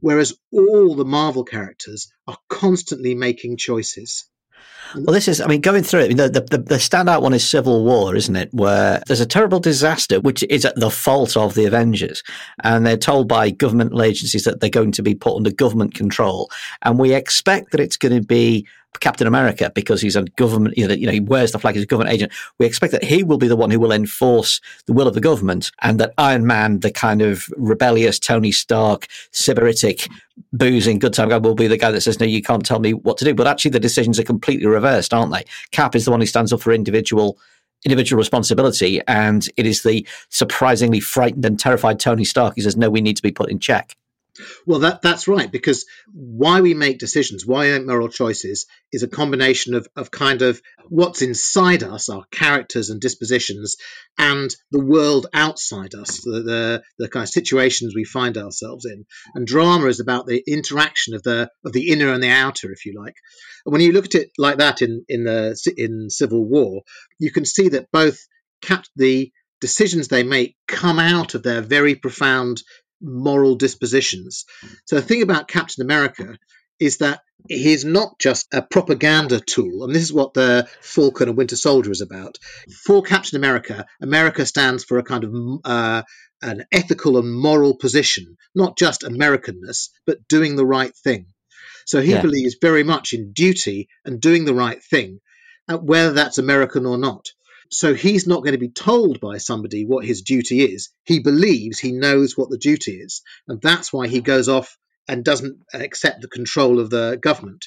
Whereas 0.00 0.34
all 0.52 0.94
the 0.94 1.04
Marvel 1.04 1.44
characters 1.44 2.12
are 2.26 2.38
constantly 2.48 3.14
making 3.14 3.56
choices. 3.56 4.28
Well, 4.94 5.14
this 5.14 5.28
is, 5.28 5.40
I 5.40 5.46
mean, 5.46 5.60
going 5.60 5.82
through 5.82 6.00
it, 6.00 6.16
the, 6.16 6.28
the, 6.28 6.58
the 6.58 6.76
standout 6.76 7.22
one 7.22 7.34
is 7.34 7.48
Civil 7.48 7.84
War, 7.84 8.14
isn't 8.14 8.36
it? 8.36 8.50
Where 8.52 9.02
there's 9.06 9.20
a 9.20 9.26
terrible 9.26 9.58
disaster, 9.58 10.20
which 10.20 10.44
is 10.44 10.64
at 10.64 10.76
the 10.76 10.90
fault 10.90 11.36
of 11.36 11.54
the 11.54 11.64
Avengers. 11.64 12.22
And 12.62 12.86
they're 12.86 12.96
told 12.96 13.26
by 13.26 13.50
governmental 13.50 14.02
agencies 14.02 14.44
that 14.44 14.60
they're 14.60 14.70
going 14.70 14.92
to 14.92 15.02
be 15.02 15.14
put 15.14 15.36
under 15.36 15.50
government 15.50 15.94
control. 15.94 16.50
And 16.82 16.98
we 16.98 17.12
expect 17.12 17.72
that 17.72 17.80
it's 17.80 17.96
going 17.96 18.20
to 18.20 18.26
be 18.26 18.66
Captain 19.00 19.26
America 19.26 19.70
because 19.74 20.00
he's 20.00 20.16
a 20.16 20.22
government, 20.36 20.76
you 20.76 20.86
know, 20.86 20.94
you 20.94 21.06
know, 21.06 21.12
he 21.12 21.20
wears 21.20 21.52
the 21.52 21.58
flag 21.58 21.76
as 21.76 21.82
a 21.82 21.86
government 21.86 22.14
agent. 22.14 22.32
We 22.58 22.66
expect 22.66 22.92
that 22.92 23.04
he 23.04 23.22
will 23.22 23.38
be 23.38 23.48
the 23.48 23.56
one 23.56 23.70
who 23.70 23.80
will 23.80 23.92
enforce 23.92 24.60
the 24.86 24.92
will 24.92 25.08
of 25.08 25.14
the 25.14 25.20
government, 25.20 25.70
and 25.82 25.98
that 26.00 26.14
Iron 26.18 26.46
Man, 26.46 26.80
the 26.80 26.90
kind 26.90 27.22
of 27.22 27.48
rebellious 27.56 28.18
Tony 28.18 28.52
Stark, 28.52 29.06
sybaritic, 29.32 30.10
boozing 30.52 30.98
good 30.98 31.12
time 31.12 31.28
guy, 31.28 31.38
will 31.38 31.54
be 31.54 31.66
the 31.66 31.76
guy 31.76 31.90
that 31.90 32.00
says, 32.00 32.20
"No, 32.20 32.26
you 32.26 32.42
can't 32.42 32.64
tell 32.64 32.80
me 32.80 32.92
what 32.92 33.18
to 33.18 33.24
do." 33.24 33.34
But 33.34 33.46
actually, 33.46 33.72
the 33.72 33.80
decisions 33.80 34.18
are 34.18 34.24
completely 34.24 34.66
reversed, 34.66 35.12
aren't 35.12 35.32
they? 35.32 35.44
Cap 35.70 35.94
is 35.94 36.04
the 36.04 36.10
one 36.10 36.20
who 36.20 36.26
stands 36.26 36.52
up 36.52 36.60
for 36.60 36.72
individual 36.72 37.38
individual 37.84 38.18
responsibility, 38.18 39.00
and 39.08 39.48
it 39.56 39.66
is 39.66 39.82
the 39.82 40.06
surprisingly 40.30 41.00
frightened 41.00 41.44
and 41.44 41.58
terrified 41.60 42.00
Tony 42.00 42.24
Stark 42.24 42.54
who 42.56 42.62
says, 42.62 42.76
"No, 42.76 42.88
we 42.88 43.02
need 43.02 43.16
to 43.16 43.22
be 43.22 43.30
put 43.30 43.50
in 43.50 43.58
check." 43.58 43.96
Well, 44.66 44.80
that 44.80 45.02
that's 45.02 45.28
right 45.28 45.50
because 45.50 45.86
why 46.12 46.60
we 46.60 46.74
make 46.74 46.98
decisions, 46.98 47.46
why 47.46 47.66
we 47.66 47.78
make 47.78 47.86
moral 47.86 48.08
choices, 48.08 48.66
is 48.92 49.02
a 49.02 49.08
combination 49.08 49.74
of 49.74 49.86
of 49.94 50.10
kind 50.10 50.42
of 50.42 50.60
what's 50.88 51.22
inside 51.22 51.82
us, 51.82 52.08
our 52.08 52.24
characters 52.30 52.90
and 52.90 53.00
dispositions, 53.00 53.76
and 54.18 54.54
the 54.70 54.84
world 54.84 55.26
outside 55.32 55.94
us, 55.94 56.20
the 56.22 56.42
the, 56.42 56.82
the 56.98 57.08
kind 57.08 57.24
of 57.24 57.28
situations 57.28 57.94
we 57.94 58.04
find 58.04 58.36
ourselves 58.36 58.84
in. 58.84 59.06
And 59.34 59.46
drama 59.46 59.86
is 59.86 60.00
about 60.00 60.26
the 60.26 60.42
interaction 60.46 61.14
of 61.14 61.22
the 61.22 61.50
of 61.64 61.72
the 61.72 61.90
inner 61.90 62.12
and 62.12 62.22
the 62.22 62.30
outer, 62.30 62.72
if 62.72 62.84
you 62.86 62.94
like. 62.98 63.14
And 63.64 63.72
when 63.72 63.82
you 63.82 63.92
look 63.92 64.06
at 64.06 64.14
it 64.14 64.30
like 64.36 64.58
that 64.58 64.82
in 64.82 65.04
in 65.08 65.24
the 65.24 65.56
in 65.76 66.10
Civil 66.10 66.44
War, 66.44 66.82
you 67.18 67.30
can 67.30 67.44
see 67.44 67.68
that 67.68 67.90
both 67.92 68.18
cap 68.62 68.84
the 68.96 69.30
decisions 69.60 70.08
they 70.08 70.24
make 70.24 70.56
come 70.66 70.98
out 70.98 71.34
of 71.34 71.42
their 71.42 71.62
very 71.62 71.94
profound 71.94 72.62
moral 73.00 73.56
dispositions. 73.56 74.44
So 74.86 74.96
the 74.96 75.02
thing 75.02 75.22
about 75.22 75.48
Captain 75.48 75.82
America 75.82 76.38
is 76.80 76.98
that 76.98 77.20
he's 77.48 77.84
not 77.84 78.18
just 78.18 78.46
a 78.52 78.62
propaganda 78.62 79.40
tool, 79.40 79.84
and 79.84 79.94
this 79.94 80.02
is 80.02 80.12
what 80.12 80.34
the 80.34 80.68
Falcon 80.80 81.28
and 81.28 81.36
Winter 81.36 81.56
Soldier 81.56 81.90
is 81.90 82.00
about. 82.00 82.38
For 82.84 83.02
Captain 83.02 83.36
America, 83.36 83.86
America 84.00 84.46
stands 84.46 84.84
for 84.84 84.98
a 84.98 85.04
kind 85.04 85.24
of 85.24 85.60
uh, 85.64 86.02
an 86.42 86.64
ethical 86.72 87.18
and 87.18 87.32
moral 87.32 87.76
position, 87.76 88.36
not 88.54 88.76
just 88.76 89.02
Americanness, 89.02 89.90
but 90.06 90.26
doing 90.28 90.56
the 90.56 90.66
right 90.66 90.94
thing. 91.04 91.26
So 91.86 92.00
he 92.00 92.12
yeah. 92.12 92.22
believes 92.22 92.56
very 92.60 92.82
much 92.82 93.12
in 93.12 93.32
duty 93.32 93.88
and 94.04 94.20
doing 94.20 94.44
the 94.44 94.54
right 94.54 94.82
thing, 94.82 95.20
uh, 95.68 95.78
whether 95.78 96.12
that's 96.12 96.38
American 96.38 96.86
or 96.86 96.98
not. 96.98 97.28
So 97.70 97.94
he's 97.94 98.26
not 98.26 98.42
going 98.42 98.52
to 98.52 98.58
be 98.58 98.70
told 98.70 99.20
by 99.20 99.38
somebody 99.38 99.84
what 99.84 100.04
his 100.04 100.22
duty 100.22 100.62
is. 100.62 100.90
He 101.04 101.20
believes 101.20 101.78
he 101.78 101.92
knows 101.92 102.36
what 102.36 102.50
the 102.50 102.58
duty 102.58 102.92
is. 102.92 103.22
And 103.48 103.60
that's 103.60 103.92
why 103.92 104.08
he 104.08 104.20
goes 104.20 104.48
off 104.48 104.76
and 105.08 105.24
doesn't 105.24 105.58
accept 105.74 106.22
the 106.22 106.28
control 106.28 106.80
of 106.80 106.90
the 106.90 107.18
government. 107.20 107.66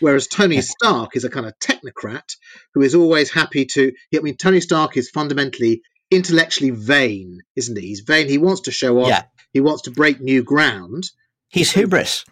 Whereas 0.00 0.26
Tony 0.26 0.60
Stark 0.62 1.16
is 1.16 1.24
a 1.24 1.30
kind 1.30 1.46
of 1.46 1.58
technocrat 1.58 2.36
who 2.74 2.82
is 2.82 2.94
always 2.94 3.30
happy 3.30 3.66
to. 3.66 3.92
I 4.14 4.20
mean, 4.20 4.36
Tony 4.36 4.60
Stark 4.60 4.96
is 4.96 5.10
fundamentally 5.10 5.82
intellectually 6.10 6.70
vain, 6.70 7.40
isn't 7.56 7.78
he? 7.78 7.88
He's 7.88 8.00
vain. 8.00 8.28
He 8.28 8.38
wants 8.38 8.62
to 8.62 8.70
show 8.70 9.00
off. 9.00 9.08
Yeah. 9.08 9.22
He 9.52 9.60
wants 9.60 9.82
to 9.82 9.90
break 9.90 10.20
new 10.20 10.42
ground. 10.42 11.04
He's 11.48 11.72
hubris. 11.72 12.24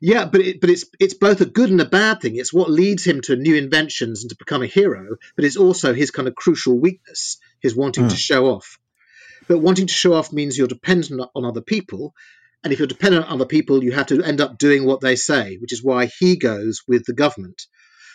Yeah, 0.00 0.24
but 0.24 0.40
it, 0.40 0.60
but 0.60 0.70
it's 0.70 0.84
it's 0.98 1.14
both 1.14 1.40
a 1.40 1.46
good 1.46 1.70
and 1.70 1.80
a 1.80 1.86
bad 1.86 2.20
thing. 2.20 2.36
It's 2.36 2.52
what 2.52 2.70
leads 2.70 3.04
him 3.04 3.20
to 3.22 3.36
new 3.36 3.54
inventions 3.54 4.22
and 4.22 4.30
to 4.30 4.36
become 4.36 4.62
a 4.62 4.66
hero, 4.66 5.16
but 5.36 5.44
it's 5.44 5.56
also 5.56 5.94
his 5.94 6.10
kind 6.10 6.28
of 6.28 6.34
crucial 6.34 6.78
weakness, 6.78 7.38
his 7.60 7.76
wanting 7.76 8.04
mm. 8.04 8.08
to 8.08 8.14
hmm. 8.14 8.18
show 8.18 8.46
off. 8.46 8.78
But 9.48 9.58
wanting 9.58 9.86
to 9.86 9.94
show 9.94 10.14
off 10.14 10.32
means 10.32 10.56
you're 10.56 10.68
dependent 10.68 11.20
on 11.34 11.44
other 11.44 11.60
people, 11.60 12.14
and 12.64 12.72
if 12.72 12.78
you're 12.78 12.88
dependent 12.88 13.26
on 13.26 13.32
other 13.32 13.46
people, 13.46 13.82
you 13.82 13.92
have 13.92 14.06
to 14.06 14.22
end 14.22 14.40
up 14.40 14.58
doing 14.58 14.84
what 14.84 15.00
they 15.00 15.16
say, 15.16 15.56
which 15.56 15.72
is 15.72 15.82
why 15.82 16.06
he 16.06 16.36
goes 16.36 16.82
with 16.86 17.04
the 17.04 17.14
government. 17.14 17.62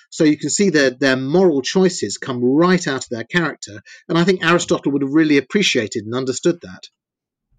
So 0.10 0.24
you 0.24 0.38
can 0.38 0.50
see 0.50 0.70
that 0.70 1.00
their 1.00 1.18
moral 1.18 1.62
choices 1.62 2.18
come 2.18 2.44
right 2.44 2.88
out 2.88 3.04
of 3.04 3.10
their 3.10 3.26
character, 3.26 3.82
and 4.08 4.18
I 4.18 4.24
think 4.24 4.44
Aristotle 4.44 4.94
would 4.94 5.02
have 5.02 5.14
really 5.14 5.38
appreciated 5.38 6.06
and 6.06 6.16
understood 6.16 6.62
that. 6.62 6.88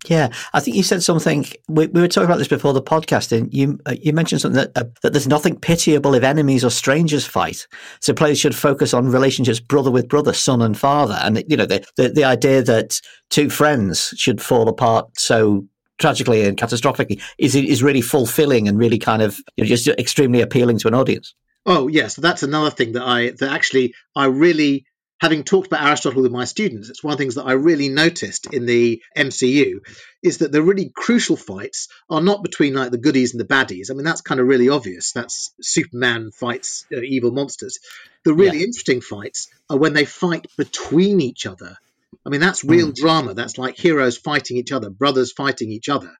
Yeah, 0.07 0.33
I 0.53 0.61
think 0.61 0.77
you 0.77 0.83
said 0.83 1.03
something. 1.03 1.45
We, 1.67 1.89
we 1.89 2.01
were 2.01 2.09
talking 2.09 2.27
about 2.27 2.39
this 2.39 2.49
before 2.49 2.73
the 2.73 2.83
podcast, 2.83 3.37
and 3.37 3.53
you 3.53 3.81
uh, 3.85 3.97
you 4.01 4.13
mentioned 4.13 4.41
something 4.41 4.57
that 4.57 4.71
uh, 4.77 4.85
that 5.03 5.13
there's 5.13 5.27
nothing 5.27 5.59
pitiable 5.59 6.15
if 6.15 6.23
enemies 6.23 6.65
or 6.65 6.71
strangers 6.71 7.27
fight. 7.27 7.67
So 8.01 8.15
players 8.15 8.39
should 8.39 8.55
focus 8.55 8.95
on 8.95 9.11
relationships, 9.11 9.61
brother 9.61 9.91
with 9.91 10.09
brother, 10.09 10.33
son 10.33 10.63
and 10.63 10.79
father, 10.79 11.19
and 11.21 11.43
you 11.49 11.57
know 11.57 11.67
the 11.67 11.85
the, 11.97 12.11
the 12.11 12.25
idea 12.25 12.63
that 12.63 13.01
two 13.31 13.51
friends 13.51 14.15
should 14.17 14.41
fall 14.41 14.69
apart 14.69 15.19
so 15.19 15.67
tragically 15.99 16.45
and 16.45 16.57
catastrophically 16.57 17.21
is 17.39 17.57
is 17.57 17.83
really 17.83 18.01
fulfilling 18.01 18.69
and 18.69 18.79
really 18.79 18.99
kind 18.99 19.21
of 19.21 19.39
you 19.57 19.65
know, 19.65 19.69
just 19.69 19.89
extremely 19.89 20.41
appealing 20.41 20.79
to 20.79 20.89
an 20.89 20.95
audience. 20.95 21.35
Oh 21.67 21.89
yes, 21.89 22.15
that's 22.15 22.43
another 22.43 22.71
thing 22.71 22.93
that 22.93 23.03
I 23.03 23.31
that 23.31 23.51
actually 23.51 23.95
I 24.15 24.27
really 24.27 24.87
having 25.21 25.45
talked 25.45 25.67
about 25.67 25.83
Aristotle 25.83 26.23
with 26.23 26.33
my 26.33 26.45
students, 26.45 26.89
it's 26.89 27.03
one 27.03 27.13
of 27.13 27.19
the 27.19 27.23
things 27.23 27.35
that 27.35 27.47
I 27.47 27.53
really 27.53 27.89
noticed 27.89 28.53
in 28.53 28.67
the 28.67 29.03
MCU 29.17 29.81
is 30.23 30.39
that 30.39 30.53
the 30.53 30.63
really 30.63 30.91
crucial 30.95 31.37
fights 31.37 31.89
are 32.09 32.21
not 32.21 32.43
between 32.43 32.75
like 32.75 32.91
the 32.91 32.99
goodies 32.99 33.33
and 33.33 33.41
the 33.41 33.45
baddies. 33.45 33.91
I 33.91 33.95
mean, 33.95 34.05
that's 34.05 34.21
kind 34.21 34.41
of 34.41 34.47
really 34.47 34.69
obvious. 34.69 35.13
That's 35.13 35.53
Superman 35.61 36.31
fights 36.33 36.87
uh, 36.93 37.01
evil 37.01 37.33
monsters. 37.33 37.79
The 38.25 38.35
really 38.35 38.59
yeah. 38.59 38.65
interesting 38.65 39.01
fights 39.01 39.49
are 39.69 39.79
when 39.79 39.93
they 39.93 40.05
fight 40.05 40.47
between 40.57 41.21
each 41.21 41.47
other. 41.47 41.77
I 42.25 42.31
mean, 42.31 42.41
that's 42.41 42.65
real 42.65 42.89
mm. 42.89 42.95
drama. 42.95 43.35
That's 43.35 43.59
like 43.59 43.77
heroes 43.77 44.17
fighting 44.17 44.57
each 44.57 44.73
other, 44.73 44.91
brothers 44.91 45.33
fighting 45.33 45.71
each 45.71 45.89
other. 45.89 46.13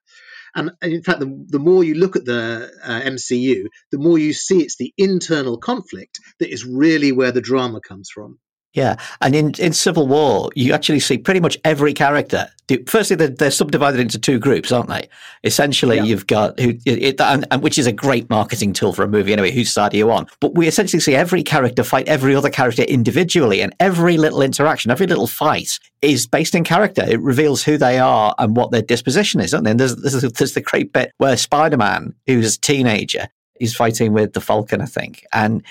And 0.55 0.71
in 0.81 1.03
fact, 1.03 1.19
the, 1.19 1.45
the 1.47 1.59
more 1.59 1.83
you 1.83 1.95
look 1.95 2.15
at 2.15 2.25
the 2.25 2.71
uh, 2.83 3.01
MCU, 3.01 3.65
the 3.91 3.99
more 3.99 4.17
you 4.17 4.33
see 4.33 4.61
it's 4.61 4.77
the 4.77 4.93
internal 4.97 5.57
conflict 5.57 6.19
that 6.39 6.51
is 6.51 6.65
really 6.65 7.11
where 7.11 7.31
the 7.31 7.41
drama 7.41 7.79
comes 7.81 8.09
from. 8.09 8.39
Yeah, 8.73 8.97
and 9.19 9.33
in, 9.33 9.53
in 9.57 9.73
Civil 9.73 10.07
War, 10.07 10.51
you 10.55 10.73
actually 10.73 10.99
see 10.99 11.17
pretty 11.17 11.39
much 11.39 11.57
every 11.63 11.91
character. 11.91 12.47
Firstly, 12.85 13.15
they're, 13.15 13.29
they're 13.29 13.49
subdivided 13.49 13.99
into 13.99 14.19
two 14.19 14.37
groups, 14.37 14.71
aren't 14.71 14.89
they? 14.89 15.09
Essentially, 15.43 15.95
yeah. 15.97 16.03
you've 16.03 16.27
got 16.27 16.59
who, 16.59 16.75
it, 16.85 17.19
and, 17.19 17.47
and, 17.49 17.63
which 17.63 17.79
is 17.79 17.87
a 17.87 17.91
great 17.91 18.29
marketing 18.29 18.73
tool 18.73 18.93
for 18.93 19.03
a 19.03 19.07
movie 19.07 19.33
anyway. 19.33 19.49
Whose 19.49 19.73
side 19.73 19.95
are 19.95 19.97
you 19.97 20.11
on? 20.11 20.27
But 20.39 20.53
we 20.53 20.67
essentially 20.67 20.99
see 20.99 21.15
every 21.15 21.41
character 21.41 21.83
fight 21.83 22.07
every 22.07 22.35
other 22.35 22.51
character 22.51 22.83
individually, 22.83 23.61
and 23.61 23.73
every 23.79 24.17
little 24.17 24.43
interaction, 24.43 24.91
every 24.91 25.07
little 25.07 25.25
fight 25.25 25.79
is 26.03 26.27
based 26.27 26.53
in 26.53 26.63
character. 26.63 27.03
It 27.03 27.19
reveals 27.21 27.63
who 27.63 27.75
they 27.75 27.97
are 27.97 28.35
and 28.37 28.55
what 28.55 28.69
their 28.69 28.83
disposition 28.83 29.41
is, 29.41 29.51
and 29.51 29.65
then 29.65 29.77
there's, 29.77 29.95
there's, 29.95 30.21
there's 30.33 30.53
the 30.53 30.61
great 30.61 30.93
bit 30.93 31.11
where 31.17 31.37
Spider-Man, 31.37 32.13
who's 32.27 32.55
a 32.55 32.59
teenager, 32.59 33.29
he's 33.59 33.75
fighting 33.75 34.13
with 34.13 34.33
the 34.33 34.41
Falcon, 34.41 34.81
I 34.81 34.85
think. 34.85 35.25
And 35.33 35.63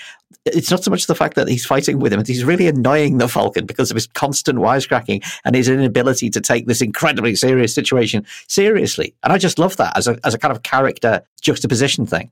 it's 0.45 0.71
not 0.71 0.83
so 0.83 0.91
much 0.91 1.07
the 1.07 1.15
fact 1.15 1.35
that 1.35 1.47
he's 1.47 1.65
fighting 1.65 1.99
with 1.99 2.13
him, 2.13 2.23
he's 2.25 2.43
really 2.43 2.67
annoying 2.67 3.17
the 3.17 3.27
Falcon 3.27 3.65
because 3.65 3.91
of 3.91 3.95
his 3.95 4.07
constant 4.07 4.59
wisecracking 4.59 5.23
and 5.43 5.55
his 5.55 5.67
inability 5.67 6.29
to 6.29 6.41
take 6.41 6.65
this 6.67 6.81
incredibly 6.81 7.35
serious 7.35 7.73
situation 7.73 8.25
seriously. 8.47 9.15
And 9.23 9.33
I 9.33 9.37
just 9.37 9.59
love 9.59 9.77
that 9.77 9.97
as 9.97 10.07
a, 10.07 10.19
as 10.23 10.33
a 10.33 10.37
kind 10.37 10.55
of 10.55 10.63
character 10.63 11.23
juxtaposition 11.41 12.05
thing. 12.05 12.31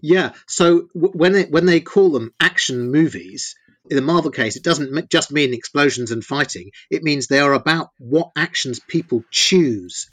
Yeah. 0.00 0.32
So 0.46 0.88
w- 0.94 1.12
when 1.12 1.34
it, 1.34 1.50
when 1.50 1.66
they 1.66 1.80
call 1.80 2.10
them 2.10 2.32
action 2.40 2.90
movies, 2.90 3.54
in 3.90 3.96
the 3.96 4.02
Marvel 4.02 4.30
case, 4.30 4.56
it 4.56 4.62
doesn't 4.62 5.10
just 5.10 5.32
mean 5.32 5.54
explosions 5.54 6.10
and 6.10 6.22
fighting. 6.24 6.72
It 6.90 7.02
means 7.02 7.26
they 7.26 7.40
are 7.40 7.54
about 7.54 7.88
what 7.98 8.30
actions 8.36 8.80
people 8.80 9.24
choose, 9.30 10.10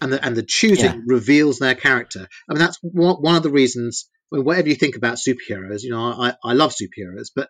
and 0.00 0.12
the 0.12 0.24
and 0.24 0.36
the 0.36 0.42
choosing 0.44 0.84
yeah. 0.92 1.00
reveals 1.04 1.58
their 1.58 1.74
character. 1.74 2.28
I 2.48 2.52
mean, 2.52 2.60
that's 2.60 2.78
one 2.80 3.34
of 3.34 3.42
the 3.42 3.50
reasons 3.50 4.08
whatever 4.30 4.68
you 4.68 4.74
think 4.74 4.96
about 4.96 5.18
superheroes, 5.18 5.82
you 5.82 5.90
know, 5.90 6.00
I, 6.00 6.34
I 6.44 6.52
love 6.52 6.74
superheroes, 6.74 7.28
but 7.34 7.48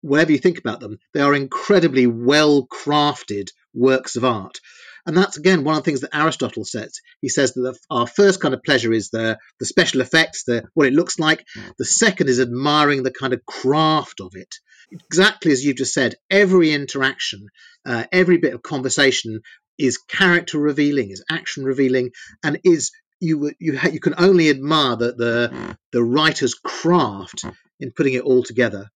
whatever 0.00 0.32
you 0.32 0.38
think 0.38 0.58
about 0.58 0.80
them, 0.80 0.98
they 1.12 1.20
are 1.20 1.34
incredibly 1.34 2.06
well 2.06 2.66
crafted 2.66 3.48
works 3.74 4.16
of 4.16 4.24
art. 4.24 4.58
And 5.06 5.16
that's 5.16 5.38
again 5.38 5.64
one 5.64 5.76
of 5.76 5.82
the 5.82 5.90
things 5.90 6.02
that 6.02 6.14
Aristotle 6.14 6.64
says. 6.64 7.00
He 7.20 7.28
says 7.28 7.54
that 7.54 7.60
the, 7.62 7.78
our 7.90 8.06
first 8.06 8.40
kind 8.40 8.54
of 8.54 8.62
pleasure 8.62 8.92
is 8.92 9.10
the 9.10 9.38
the 9.58 9.66
special 9.66 10.00
effects, 10.02 10.44
the 10.44 10.64
what 10.74 10.86
it 10.86 10.92
looks 10.92 11.18
like. 11.18 11.46
The 11.78 11.84
second 11.84 12.28
is 12.28 12.40
admiring 12.40 13.02
the 13.02 13.10
kind 13.10 13.32
of 13.32 13.44
craft 13.46 14.20
of 14.20 14.32
it. 14.34 14.54
Exactly 14.92 15.52
as 15.52 15.64
you've 15.64 15.76
just 15.76 15.94
said, 15.94 16.16
every 16.30 16.72
interaction, 16.72 17.46
uh, 17.86 18.04
every 18.12 18.38
bit 18.38 18.54
of 18.54 18.62
conversation 18.62 19.40
is 19.78 19.98
character 19.98 20.58
revealing, 20.58 21.10
is 21.10 21.24
action 21.30 21.64
revealing, 21.64 22.10
and 22.44 22.60
is 22.64 22.90
you 23.20 23.52
you 23.58 23.78
ha- 23.78 23.88
you 23.88 24.00
can 24.00 24.14
only 24.18 24.50
admire 24.50 24.96
the, 24.96 25.12
the 25.12 25.76
the 25.92 26.02
writer's 26.02 26.54
craft 26.54 27.44
in 27.78 27.92
putting 27.92 28.14
it 28.14 28.22
all 28.22 28.42
together. 28.42 28.90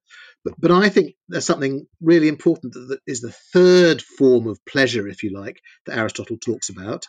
But 0.44 0.54
but 0.58 0.70
I 0.70 0.88
think 0.88 1.14
there's 1.28 1.46
something 1.46 1.86
really 2.00 2.28
important 2.28 2.74
that, 2.74 2.86
that 2.88 3.00
is 3.06 3.20
the 3.20 3.34
third 3.52 4.02
form 4.02 4.46
of 4.46 4.64
pleasure, 4.66 5.08
if 5.08 5.22
you 5.22 5.32
like, 5.32 5.60
that 5.86 5.96
Aristotle 5.96 6.38
talks 6.38 6.68
about, 6.68 7.06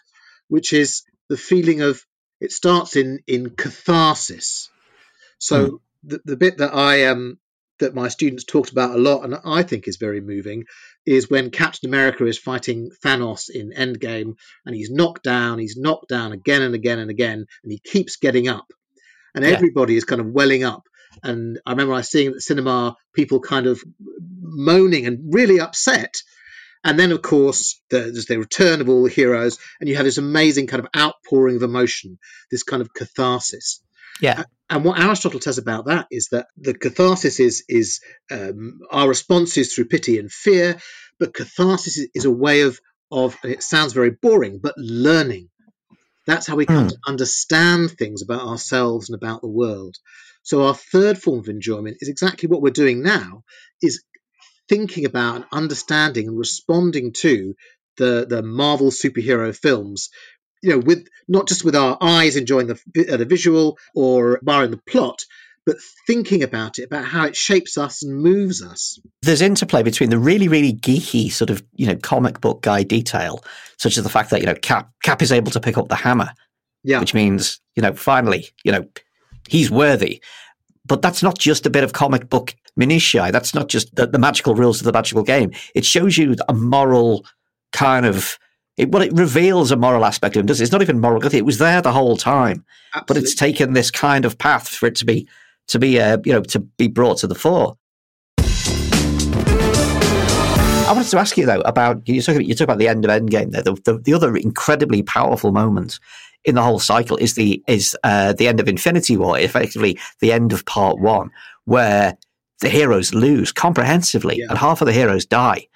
which 0.48 0.74
is 0.74 1.04
the 1.30 1.38
feeling 1.38 1.82
of 1.82 2.02
it 2.40 2.52
starts 2.52 2.96
in 2.96 3.20
in 3.28 3.50
catharsis. 3.50 4.70
So 5.40 5.68
mm. 5.68 5.80
the 6.04 6.22
the 6.26 6.38
bit 6.38 6.58
that 6.58 6.74
I 6.74 7.06
um 7.06 7.40
that 7.80 7.96
my 7.96 8.08
students 8.08 8.44
talked 8.44 8.72
about 8.72 8.96
a 8.96 8.98
lot 8.98 9.24
and 9.24 9.36
I 9.44 9.64
think 9.64 9.88
is 9.88 9.98
very 9.98 10.22
moving 10.22 10.66
is 11.06 11.30
when 11.30 11.52
Captain 11.52 11.90
America 11.90 12.26
is 12.26 12.38
fighting 12.38 12.90
Thanos 13.04 13.50
in 13.50 13.72
Endgame 13.72 14.36
and 14.66 14.76
he's 14.76 14.90
knocked 14.90 15.24
down, 15.24 15.60
he's 15.60 15.78
knocked 15.78 16.10
down 16.10 16.32
again 16.32 16.62
and 16.62 16.74
again 16.74 17.00
and 17.00 17.10
again, 17.10 17.46
and 17.64 17.72
he 17.72 17.80
keeps 17.80 18.16
getting 18.16 18.48
up. 18.48 18.66
And 19.34 19.44
yeah. 19.44 19.52
everybody 19.52 19.98
is 19.98 20.06
kind 20.06 20.22
of 20.22 20.28
welling 20.28 20.64
up. 20.64 20.84
And 21.24 21.60
I 21.66 21.72
remember 21.72 21.94
I 21.94 22.02
seeing 22.02 22.30
at 22.30 22.34
the 22.36 22.42
cinema 22.42 22.96
people 23.14 23.40
kind 23.40 23.68
of 23.68 23.82
moaning 24.42 25.06
and 25.06 25.34
really 25.34 25.60
upset. 25.60 26.16
And 26.84 27.00
then, 27.00 27.12
of 27.12 27.22
course, 27.22 27.82
there's 27.90 28.28
the 28.28 28.38
return 28.38 28.80
of 28.80 28.90
all 28.90 29.04
the 29.04 29.10
heroes, 29.10 29.58
and 29.80 29.90
you 29.90 29.96
have 29.96 30.06
this 30.06 30.20
amazing 30.20 30.68
kind 30.68 30.84
of 30.84 30.90
outpouring 30.96 31.56
of 31.56 31.64
emotion, 31.64 32.20
this 32.52 32.62
kind 32.62 32.82
of 32.82 32.94
catharsis. 32.94 33.82
Yeah. 34.22 34.44
And 34.70 34.84
what 34.84 35.00
Aristotle 35.00 35.42
says 35.42 35.58
about 35.58 35.86
that 35.86 36.08
is 36.10 36.30
that 36.30 36.48
the 36.58 36.74
catharsis 36.74 37.40
is 37.40 37.64
is 37.70 38.00
um, 38.32 38.80
our 38.90 39.08
responses 39.08 39.74
through 39.74 39.86
pity 39.86 40.18
and 40.18 40.32
fear, 40.32 40.78
but 41.20 41.34
catharsis 41.34 42.00
is, 42.14 42.26
a 42.26 42.32
way 42.32 42.62
of 42.62 42.80
of 43.12 43.38
and 43.44 43.52
it 43.52 43.64
sounds 43.64 43.94
very 43.94 44.12
boring, 44.12 44.60
but 44.62 44.76
learning. 44.78 45.50
That's 46.26 46.48
how 46.48 46.56
we 46.56 46.66
come 46.66 46.88
mm. 46.88 46.90
to 46.90 46.98
understand 47.06 47.92
things 47.92 48.24
about 48.24 48.42
ourselves 48.42 49.10
and 49.10 49.16
about 49.16 49.42
the 49.42 49.48
world. 49.48 49.96
So 50.42 50.64
our 50.64 50.74
third 50.74 51.20
form 51.20 51.40
of 51.40 51.48
enjoyment 51.48 51.98
is 52.00 52.10
exactly 52.10 52.50
what 52.50 52.64
we're 52.64 52.72
doing 52.72 53.04
now: 53.04 53.44
is 53.84 54.04
thinking 54.68 55.06
about 55.06 55.36
and 55.36 55.46
understanding 55.52 56.28
and 56.28 56.38
responding 56.40 57.14
to 57.14 57.54
the 57.98 58.26
the 58.28 58.42
Marvel 58.42 58.90
superhero 58.90 59.56
films 59.56 60.10
you 60.66 60.72
know, 60.72 60.80
with 60.80 61.08
not 61.28 61.48
just 61.48 61.64
with 61.64 61.76
our 61.76 61.96
eyes 62.02 62.36
enjoying 62.36 62.68
the, 62.68 63.08
uh, 63.12 63.18
the 63.18 63.26
visual 63.26 63.78
or 63.94 64.38
admiring 64.38 64.72
the 64.72 64.78
plot, 64.78 65.24
but 65.64 65.78
thinking 66.08 66.42
about 66.42 66.80
it, 66.80 66.86
about 66.86 67.06
how 67.06 67.26
it 67.26 67.36
shapes 67.36 67.78
us 67.78 68.02
and 68.02 68.18
moves 68.18 68.64
us. 68.64 69.00
There's 69.22 69.42
interplay 69.42 69.84
between 69.84 70.10
the 70.10 70.18
really, 70.18 70.48
really 70.48 70.74
geeky 70.74 71.32
sort 71.32 71.52
of, 71.52 71.64
you 71.74 71.86
know, 71.86 71.96
comic 71.96 72.42
book 72.42 72.64
guy 72.64 72.82
detail, 72.82 73.44
such 73.78 73.98
as 73.98 74.04
the 74.04 74.10
fact 74.10 74.32
that, 74.32 74.42
you 74.42 74.48
know, 74.48 74.56
Cap, 74.56 74.90
Cap 75.04 75.22
is 75.22 75.32
able 75.32 75.52
to 75.52 75.60
pick 75.60 75.78
up 75.78 75.88
the 75.88 75.96
hammer, 75.96 76.32
yeah. 76.84 77.00
which 77.00 77.14
means, 77.14 77.62
you 77.76 77.84
know, 77.84 77.94
finally, 77.94 78.48
you 78.64 78.72
know, 78.72 78.88
he's 79.48 79.70
worthy. 79.70 80.22
But 80.84 81.04
that's 81.04 81.22
not 81.22 81.38
just 81.38 81.68
a 81.68 81.72
bit 81.72 81.84
of 81.84 81.94
comic 81.94 82.28
book 82.28 82.56
minutiae. 82.76 83.32
That's 83.32 83.54
not 83.54 83.70
just 83.70 83.96
the, 83.96 84.08
the 84.08 84.20
magical 84.20 84.56
rules 84.56 84.80
of 84.80 84.86
the 84.86 84.94
magical 84.94 85.24
game. 85.24 85.52
It 85.76 85.86
shows 85.86 86.18
you 86.18 86.36
a 86.50 86.54
moral 86.54 87.24
kind 87.72 88.06
of 88.06 88.40
it, 88.78 88.92
well, 88.92 89.02
it 89.02 89.14
reveals 89.14 89.72
a 89.72 89.78
moral 89.78 90.06
aspect 90.06 90.36
of 90.36 90.42
him, 90.42 90.46
does 90.48 90.60
it? 90.60 90.64
It's 90.64 90.72
not 90.72 90.82
even 90.82 91.00
moral. 91.00 91.26
It 91.26 91.46
was 91.46 91.60
there 91.60 91.82
the 91.82 91.94
whole 91.94 92.18
time, 92.18 92.66
Absolutely. 92.94 93.06
but 93.08 93.18
it's 93.18 93.36
taken 93.36 93.74
this 93.74 93.90
kind 93.90 94.26
of 94.26 94.38
path 94.38 94.68
for 94.68 94.88
it 94.88 94.96
to 94.96 95.06
be, 95.06 95.28
to 95.68 95.80
be, 95.80 96.00
uh, 96.00 96.18
you 96.26 96.34
know, 96.34 96.42
to 96.42 96.60
be 96.60 96.88
brought 96.88 97.18
to 97.20 97.28
the 97.28 97.36
fore. 97.36 97.78
I 100.88 100.92
wanted 100.92 101.10
to 101.10 101.18
ask 101.18 101.36
you 101.36 101.48
though 101.48 101.62
about 101.62 102.08
you 102.08 102.22
talk 102.22 102.36
about, 102.36 102.46
you 102.46 102.54
talk 102.54 102.66
about 102.66 102.78
the 102.78 102.88
end 102.88 103.06
of 103.06 103.12
Endgame. 103.12 103.50
There, 103.52 103.64
the, 103.64 103.74
the, 103.86 103.98
the 103.98 104.14
other 104.14 104.38
incredibly 104.38 105.02
powerful 105.02 105.52
moment 105.52 106.00
in 106.44 106.54
the 106.54 106.62
whole 106.62 106.78
cycle 106.78 107.18
is 107.18 107.34
the 107.34 107.64
is 107.68 107.98
uh, 108.04 108.34
the 108.34 108.48
end 108.48 108.60
of 108.60 108.68
Infinity 108.68 109.18
War, 109.18 109.40
effectively 109.40 109.98
the 110.20 110.32
end 110.32 110.54
of 110.54 110.64
Part 110.66 111.00
One, 111.00 111.32
where 111.64 112.16
the 112.60 112.70
heroes 112.70 113.16
lose 113.16 113.52
comprehensively 113.52 114.38
yeah. 114.38 114.46
and 114.50 114.60
half 114.60 114.80
of 114.80 114.86
the 114.86 114.94
heroes 114.94 115.26
die. 115.26 115.68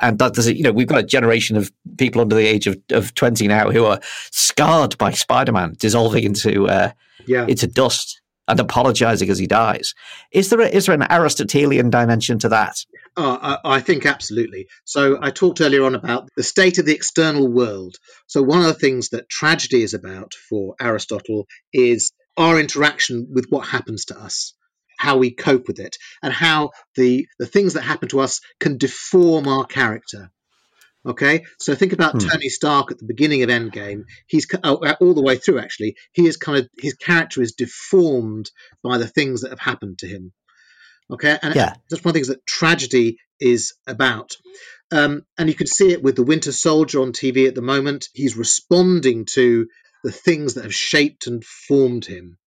And 0.00 0.18
that 0.18 0.34
does 0.34 0.46
it, 0.46 0.56
you 0.56 0.62
know, 0.62 0.72
we've 0.72 0.86
got 0.86 1.00
a 1.00 1.06
generation 1.06 1.56
of 1.56 1.72
people 1.96 2.20
under 2.20 2.36
the 2.36 2.46
age 2.46 2.66
of, 2.66 2.78
of 2.90 3.14
20 3.14 3.48
now 3.48 3.70
who 3.70 3.84
are 3.84 4.00
scarred 4.30 4.96
by 4.98 5.10
Spider 5.12 5.52
Man 5.52 5.74
dissolving 5.78 6.24
into, 6.24 6.68
uh, 6.68 6.92
yeah. 7.26 7.46
into 7.46 7.66
dust 7.66 8.20
and 8.46 8.60
apologizing 8.60 9.28
as 9.28 9.38
he 9.38 9.46
dies. 9.46 9.94
Is 10.32 10.50
there, 10.50 10.60
a, 10.60 10.68
is 10.68 10.86
there 10.86 10.94
an 10.94 11.06
Aristotelian 11.10 11.90
dimension 11.90 12.38
to 12.40 12.48
that? 12.48 12.76
Oh, 13.16 13.38
I, 13.40 13.76
I 13.76 13.80
think 13.80 14.06
absolutely. 14.06 14.68
So 14.84 15.18
I 15.20 15.30
talked 15.30 15.60
earlier 15.60 15.84
on 15.84 15.94
about 15.94 16.28
the 16.36 16.42
state 16.42 16.78
of 16.78 16.86
the 16.86 16.94
external 16.94 17.48
world. 17.48 17.96
So 18.26 18.42
one 18.42 18.60
of 18.60 18.66
the 18.66 18.74
things 18.74 19.10
that 19.10 19.28
tragedy 19.28 19.82
is 19.82 19.92
about 19.92 20.34
for 20.48 20.74
Aristotle 20.80 21.46
is 21.72 22.12
our 22.36 22.58
interaction 22.58 23.28
with 23.32 23.46
what 23.50 23.66
happens 23.66 24.06
to 24.06 24.18
us 24.18 24.54
how 24.98 25.16
we 25.16 25.30
cope 25.30 25.66
with 25.66 25.80
it, 25.80 25.96
and 26.22 26.32
how 26.32 26.70
the 26.96 27.26
the 27.38 27.46
things 27.46 27.74
that 27.74 27.82
happen 27.82 28.08
to 28.08 28.20
us 28.20 28.40
can 28.60 28.76
deform 28.76 29.48
our 29.48 29.64
character. 29.64 30.30
Okay, 31.06 31.44
so 31.58 31.74
think 31.74 31.92
about 31.92 32.20
hmm. 32.20 32.28
Tony 32.28 32.48
Stark 32.48 32.90
at 32.90 32.98
the 32.98 33.06
beginning 33.06 33.42
of 33.42 33.48
Endgame. 33.48 34.02
He's 34.26 34.46
oh, 34.62 34.76
uh, 34.76 34.96
all 35.00 35.14
the 35.14 35.22
way 35.22 35.36
through. 35.36 35.60
Actually, 35.60 35.96
he 36.12 36.26
is 36.26 36.36
kind 36.36 36.58
of 36.58 36.68
his 36.78 36.94
character 36.94 37.40
is 37.40 37.52
deformed 37.52 38.50
by 38.82 38.98
the 38.98 39.06
things 39.06 39.40
that 39.40 39.50
have 39.50 39.60
happened 39.60 39.98
to 40.00 40.06
him. 40.06 40.32
Okay, 41.10 41.38
and 41.40 41.54
yeah. 41.54 41.74
that's 41.88 42.04
one 42.04 42.10
of 42.10 42.14
the 42.14 42.18
things 42.18 42.28
that 42.28 42.44
tragedy 42.46 43.18
is 43.40 43.74
about. 43.86 44.36
Um, 44.90 45.22
and 45.38 45.48
you 45.48 45.54
can 45.54 45.66
see 45.66 45.92
it 45.92 46.02
with 46.02 46.16
the 46.16 46.22
Winter 46.22 46.52
Soldier 46.52 47.00
on 47.00 47.12
TV 47.12 47.46
at 47.46 47.54
the 47.54 47.62
moment. 47.62 48.08
He's 48.14 48.36
responding 48.36 49.26
to 49.32 49.68
the 50.02 50.12
things 50.12 50.54
that 50.54 50.64
have 50.64 50.74
shaped 50.74 51.26
and 51.26 51.44
formed 51.44 52.06
him. 52.06 52.37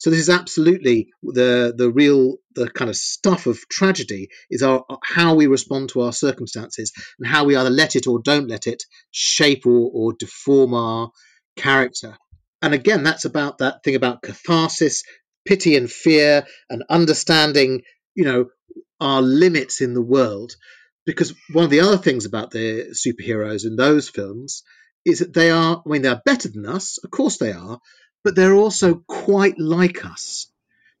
So 0.00 0.08
this 0.08 0.20
is 0.20 0.30
absolutely 0.30 1.12
the 1.22 1.74
the 1.76 1.90
real 1.90 2.36
the 2.54 2.70
kind 2.70 2.88
of 2.88 2.96
stuff 2.96 3.46
of 3.46 3.68
tragedy 3.68 4.30
is 4.50 4.62
our 4.62 4.82
how 5.04 5.34
we 5.34 5.46
respond 5.46 5.90
to 5.90 6.00
our 6.00 6.12
circumstances 6.12 6.92
and 7.18 7.28
how 7.28 7.44
we 7.44 7.54
either 7.54 7.68
let 7.68 7.96
it 7.96 8.06
or 8.06 8.18
don't 8.22 8.48
let 8.48 8.66
it 8.66 8.82
shape 9.10 9.66
or, 9.66 9.90
or 9.92 10.14
deform 10.18 10.72
our 10.72 11.10
character. 11.54 12.16
And 12.62 12.72
again, 12.72 13.02
that's 13.02 13.26
about 13.26 13.58
that 13.58 13.84
thing 13.84 13.94
about 13.94 14.22
catharsis, 14.22 15.02
pity 15.44 15.76
and 15.76 15.90
fear, 15.90 16.46
and 16.70 16.82
understanding, 16.88 17.82
you 18.14 18.24
know, 18.24 18.46
our 19.00 19.20
limits 19.20 19.82
in 19.82 19.92
the 19.92 20.02
world. 20.02 20.52
Because 21.04 21.34
one 21.52 21.64
of 21.64 21.70
the 21.70 21.80
other 21.80 21.98
things 21.98 22.24
about 22.24 22.50
the 22.50 22.94
superheroes 22.94 23.66
in 23.66 23.76
those 23.76 24.08
films 24.08 24.62
is 25.04 25.18
that 25.18 25.34
they 25.34 25.50
are, 25.50 25.82
I 25.84 25.88
mean, 25.88 26.02
they're 26.02 26.22
better 26.24 26.48
than 26.48 26.66
us, 26.66 26.98
of 27.04 27.10
course 27.10 27.36
they 27.36 27.52
are, 27.52 27.80
but 28.24 28.34
they're 28.36 28.54
also 28.54 29.02
quite 29.06 29.58
like 29.58 30.04
us. 30.04 30.50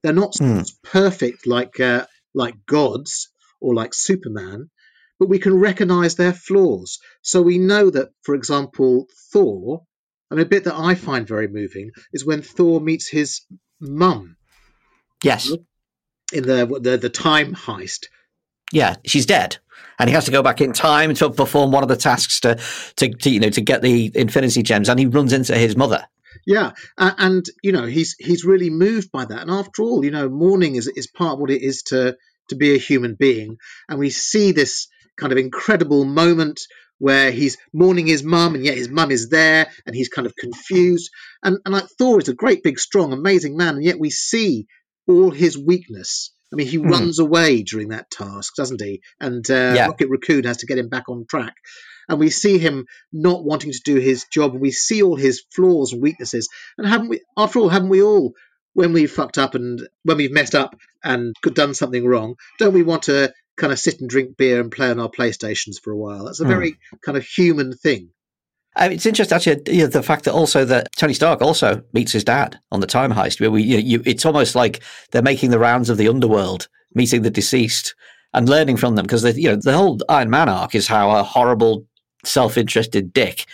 They're 0.02 0.12
not 0.12 0.34
Hmm. 0.38 0.62
perfect 0.82 1.46
like 1.46 1.78
uh, 1.80 2.06
like 2.34 2.54
gods 2.66 3.28
or 3.60 3.74
like 3.74 3.92
Superman, 3.94 4.70
but 5.18 5.28
we 5.28 5.38
can 5.38 5.54
recognize 5.58 6.14
their 6.14 6.32
flaws. 6.32 6.98
So 7.22 7.42
we 7.42 7.58
know 7.58 7.90
that, 7.90 8.10
for 8.22 8.34
example, 8.34 9.06
Thor. 9.32 9.82
I 10.30 10.36
mean, 10.36 10.46
a 10.46 10.48
bit 10.48 10.64
that 10.64 10.76
I 10.76 10.94
find 10.94 11.26
very 11.26 11.48
moving 11.48 11.90
is 12.12 12.24
when 12.24 12.40
Thor 12.42 12.80
meets 12.80 13.08
his 13.08 13.42
mum 13.80 14.36
Yes. 15.22 15.50
in 16.32 16.44
the 16.44 16.66
the, 16.80 16.96
the 16.96 17.10
time 17.10 17.54
heist. 17.54 18.06
Yeah, 18.72 18.96
she's 19.04 19.26
dead. 19.26 19.58
And 19.98 20.08
he 20.08 20.14
has 20.14 20.24
to 20.26 20.30
go 20.30 20.42
back 20.42 20.60
in 20.60 20.72
time 20.72 21.12
to 21.14 21.28
perform 21.30 21.72
one 21.72 21.82
of 21.82 21.88
the 21.88 21.96
tasks 21.96 22.40
to, 22.40 22.58
to, 22.96 23.08
to 23.10 23.30
you 23.30 23.40
know, 23.40 23.50
to 23.50 23.60
get 23.60 23.82
the 23.82 24.10
Infinity 24.14 24.62
Gems. 24.62 24.88
And 24.88 24.98
he 24.98 25.06
runs 25.06 25.32
into 25.32 25.56
his 25.56 25.76
mother. 25.76 26.06
Yeah, 26.46 26.72
uh, 26.98 27.12
and 27.18 27.44
you 27.62 27.72
know 27.72 27.86
he's 27.86 28.16
he's 28.18 28.44
really 28.44 28.70
moved 28.70 29.10
by 29.12 29.24
that. 29.24 29.40
And 29.42 29.50
after 29.50 29.82
all, 29.82 30.04
you 30.04 30.10
know, 30.10 30.28
mourning 30.28 30.76
is 30.76 30.86
is 30.88 31.06
part 31.08 31.34
of 31.34 31.38
what 31.40 31.50
it 31.50 31.62
is 31.62 31.82
to 31.84 32.16
to 32.48 32.56
be 32.56 32.74
a 32.74 32.78
human 32.78 33.14
being. 33.14 33.56
And 33.88 33.98
we 33.98 34.10
see 34.10 34.52
this 34.52 34.88
kind 35.18 35.32
of 35.32 35.38
incredible 35.38 36.04
moment 36.04 36.60
where 36.98 37.30
he's 37.30 37.56
mourning 37.72 38.06
his 38.06 38.22
mum, 38.22 38.54
and 38.54 38.64
yet 38.64 38.76
his 38.76 38.88
mum 38.90 39.10
is 39.10 39.28
there, 39.30 39.68
and 39.86 39.94
he's 39.96 40.08
kind 40.08 40.26
of 40.26 40.34
confused. 40.36 41.10
And 41.42 41.58
and 41.64 41.74
like 41.74 41.86
Thor 41.98 42.20
is 42.20 42.28
a 42.28 42.34
great, 42.34 42.62
big, 42.62 42.78
strong, 42.78 43.12
amazing 43.12 43.56
man, 43.56 43.76
and 43.76 43.84
yet 43.84 43.98
we 43.98 44.10
see 44.10 44.66
all 45.08 45.30
his 45.30 45.56
weakness. 45.58 46.32
I 46.52 46.56
mean, 46.56 46.66
he 46.66 46.78
Hmm. 46.78 46.90
runs 46.90 47.18
away 47.20 47.62
during 47.62 47.88
that 47.90 48.10
task, 48.10 48.54
doesn't 48.56 48.82
he? 48.82 49.00
And 49.20 49.48
uh, 49.50 49.72
Yeah. 49.76 49.86
Rocket 49.86 50.08
Raccoon 50.10 50.44
has 50.44 50.58
to 50.58 50.66
get 50.66 50.78
him 50.78 50.88
back 50.88 51.08
on 51.08 51.24
track. 51.28 51.54
And 52.10 52.18
we 52.18 52.28
see 52.28 52.58
him 52.58 52.84
not 53.12 53.44
wanting 53.44 53.72
to 53.72 53.80
do 53.84 53.96
his 53.96 54.26
job, 54.30 54.52
and 54.52 54.60
we 54.60 54.72
see 54.72 55.02
all 55.02 55.16
his 55.16 55.44
flaws 55.54 55.92
and 55.94 56.02
weaknesses. 56.02 56.48
And 56.76 56.86
haven't 56.86 57.08
we, 57.08 57.20
after 57.38 57.60
all, 57.60 57.68
haven't 57.70 57.88
we 57.88 58.02
all, 58.02 58.32
when 58.74 58.92
we've 58.92 59.10
fucked 59.10 59.38
up 59.38 59.54
and 59.54 59.88
when 60.02 60.16
we've 60.18 60.32
messed 60.32 60.54
up 60.54 60.76
and 61.02 61.34
done 61.54 61.72
something 61.72 62.04
wrong, 62.04 62.34
don't 62.58 62.74
we 62.74 62.82
want 62.82 63.04
to 63.04 63.32
kind 63.56 63.72
of 63.72 63.78
sit 63.78 64.00
and 64.00 64.10
drink 64.10 64.36
beer 64.36 64.60
and 64.60 64.70
play 64.70 64.90
on 64.90 65.00
our 65.00 65.08
PlayStations 65.08 65.80
for 65.82 65.92
a 65.92 65.96
while? 65.96 66.24
That's 66.24 66.40
a 66.40 66.44
Hmm. 66.44 66.50
very 66.50 66.76
kind 67.04 67.16
of 67.16 67.24
human 67.24 67.72
thing. 67.72 68.10
Uh, 68.76 68.88
it's 68.92 69.06
interesting, 69.06 69.34
actually, 69.36 69.62
you 69.76 69.82
know, 69.82 69.86
the 69.88 70.02
fact 70.02 70.24
that 70.24 70.32
also 70.32 70.64
that 70.64 70.88
Tony 70.96 71.12
Stark 71.12 71.42
also 71.42 71.82
meets 71.92 72.12
his 72.12 72.24
dad 72.24 72.58
on 72.70 72.80
the 72.80 72.86
time 72.86 73.12
heist. 73.12 73.40
Where 73.40 73.50
we, 73.50 73.62
you, 73.62 73.78
you, 73.78 74.02
it's 74.06 74.24
almost 74.24 74.54
like 74.54 74.80
they're 75.10 75.22
making 75.22 75.50
the 75.50 75.58
rounds 75.58 75.90
of 75.90 75.96
the 75.96 76.08
underworld, 76.08 76.68
meeting 76.94 77.22
the 77.22 77.30
deceased 77.30 77.94
and 78.32 78.48
learning 78.48 78.76
from 78.76 78.94
them. 78.94 79.04
Because 79.06 79.24
you 79.36 79.48
know 79.48 79.56
the 79.56 79.76
whole 79.76 79.98
Iron 80.08 80.30
Man 80.30 80.48
arc 80.48 80.76
is 80.76 80.86
how 80.86 81.10
a 81.10 81.24
horrible, 81.24 81.84
self-interested 82.24 83.12
dick 83.12 83.46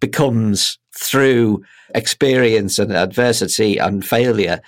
becomes 0.00 0.78
through 0.92 1.64
experience 1.94 2.78
and 2.78 2.92
adversity 2.92 3.78
and 3.78 4.04
failure 4.04 4.60